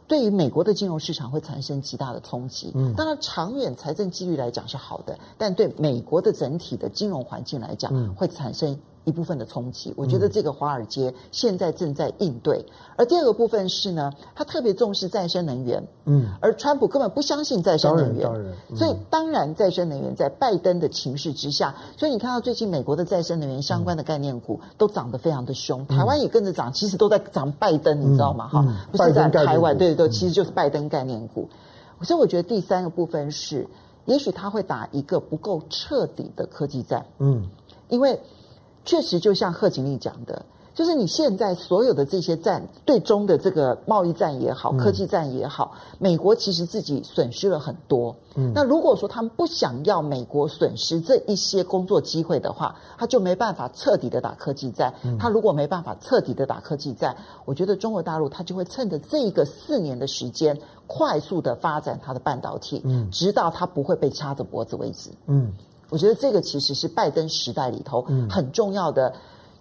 [0.09, 2.71] 对于美国的金融市场会产生极大的冲击。
[2.73, 8.77] 嗯，当然长远财政纪律来讲是好的，但对美国的整体的金融环境来讲，会产生
[9.09, 9.93] 一部分的冲击。
[9.97, 12.65] 我觉得这个华尔街现在正在应对。
[12.95, 15.83] 而第二个部分是呢，他特别重视再生能源。
[16.05, 18.23] 嗯，而川普根本不相信再生能源。
[18.23, 18.77] 当然，当然。
[18.77, 28.47] 所以当然再生能源在拜登的情势之下，所以你看到最近美国的再生能源相关的概念股都涨得非常的凶，台湾也跟着涨，其实都在涨拜登，你知道吗？
[28.47, 31.49] 哈，不是在台湾，对对，其实就是拜登概念股。
[32.01, 33.67] 所以我觉得第三个部分是，
[34.05, 37.05] 也许他会打一个不够彻底的科技战。
[37.19, 37.47] 嗯，
[37.89, 38.19] 因为
[38.85, 40.45] 确实就像贺锦丽讲的。
[40.75, 48.15] 就是你现在所有的这些战对中的这个贸易战也好，科技战也好，嗯、美国其实自己损失了很多。
[48.35, 54.93] 嗯，那如果说他们不想要美国损失这一些工作机会的话，他就没办法彻底的打科技战。
[55.03, 60.57] 嗯、他如果没办法彻底的打科技战，我觉得中国大陆他就会趁着这个四年的时间，
[60.87, 65.09] 快速的发展它的半导体，嗯，直到它不会被掐着脖子为止。
[65.27, 65.51] 嗯，
[65.89, 69.13] 我觉得这个其实是拜登时代里头很重要的，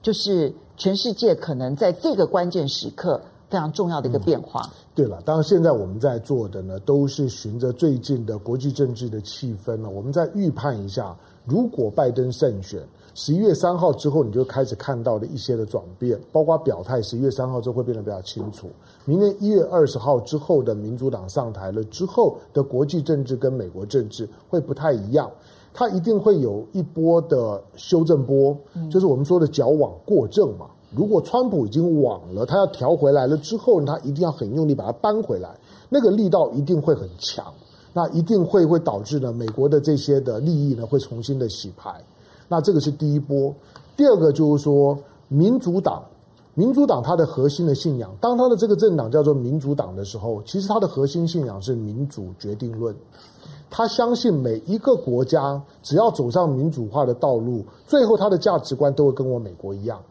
[0.03, 0.53] 就是。
[0.81, 3.21] 全世界可能在这个关键时刻
[3.51, 4.63] 非常重要的一个变化。
[4.67, 12.81] 嗯、对了，当然现在我们在做的呢，都是循着最近的国际政治的气氛呢，我们再预判一下，如果拜登胜选，
[13.17, 18.71] 十一月三号之后，你就开始看到的一些的转变，包括表态，十一月三号之后会变得比较清楚。
[19.05, 25.29] 明年一月二十号之后的民主党上台了之后的国际政治跟美国政治会不太一样。
[25.79, 28.57] 它一定会有一波的修正波，
[28.91, 30.67] 就是我们说的矫枉过正嘛。
[30.91, 35.49] 如果川普已经枉了，他要调回来了之后，他一定要很用力把它扳回来，
[35.89, 37.45] 那个力道一定会很强，
[37.93, 41.95] 那一定会会导致呢美国的这些的利益呢会重新的洗牌。
[42.49, 43.55] 那这个是第一波。
[43.97, 44.99] 第二个就是说，
[45.29, 46.03] 民主党，
[46.59, 52.93] 民主党它的核心的信仰，当它的这个政党叫做民主党的时候，其实它的核心信仰是民主决定论。
[53.71, 60.03] 他相信每一个国家只要走上民主化的道路，最后他的价值观都会跟我美国一样，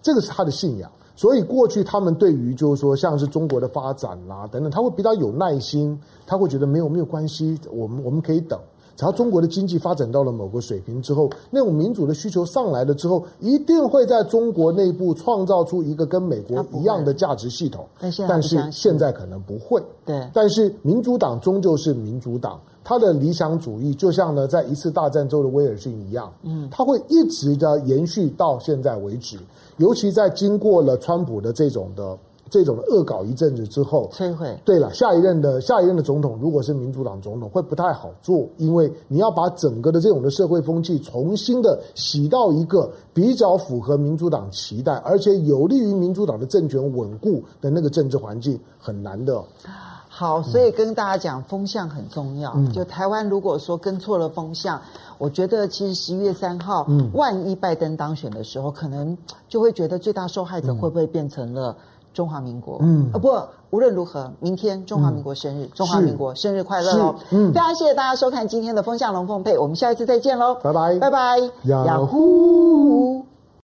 [0.00, 0.90] 这个是他的信仰。
[1.14, 8.58] 所以过去他们对于就是说像是中国的发展啦等等，他会比较有耐心，他会觉得没有没有关系，我们我们可以等。
[8.96, 17.86] 只要中国的经济发展到了某个水平之后，那种民主的需求上来了之后，一定会在中国内部创造出一个跟美国一样的价值系统。
[18.28, 19.82] 但是现在可能不会。
[20.04, 20.28] 对。
[20.34, 29.38] 但是民主党终究是民主党，他的理想主义就像呢，在一次大战之后的威尔逊一样，嗯，他会一直的延续到现在为止。
[29.78, 32.18] 尤其在经过了川普的这种的。
[32.50, 34.58] 这种恶搞一阵子之后，摧毁。
[34.64, 49.42] 对了，下一任的下一任的总统如果是民主党总统，会不太好做，因为你要把整个的这种的社会风气重新的洗到一个比较符合民主党期待，而且有利于民主党的政权稳固的那个政治环境，很难的。
[50.12, 52.52] 好，所以跟大家讲，风向很重要。
[52.56, 54.78] 嗯、就台湾如果说跟错了风向，
[55.18, 59.16] 我觉得其实十一月三号，嗯、万一拜登当选的时候，可能
[59.48, 61.76] 就会觉得最大受害者会不会变成了。
[62.12, 63.28] 中华民国，嗯，啊不，
[63.70, 67.14] 无论如何，明天中华民国生日，嗯、中华民国生日快乐哦！
[67.30, 73.24] 嗯，非常谢谢大家收看今天的风向龙凤配，我们下一次再见喽，拜拜，拜拜，雅虎。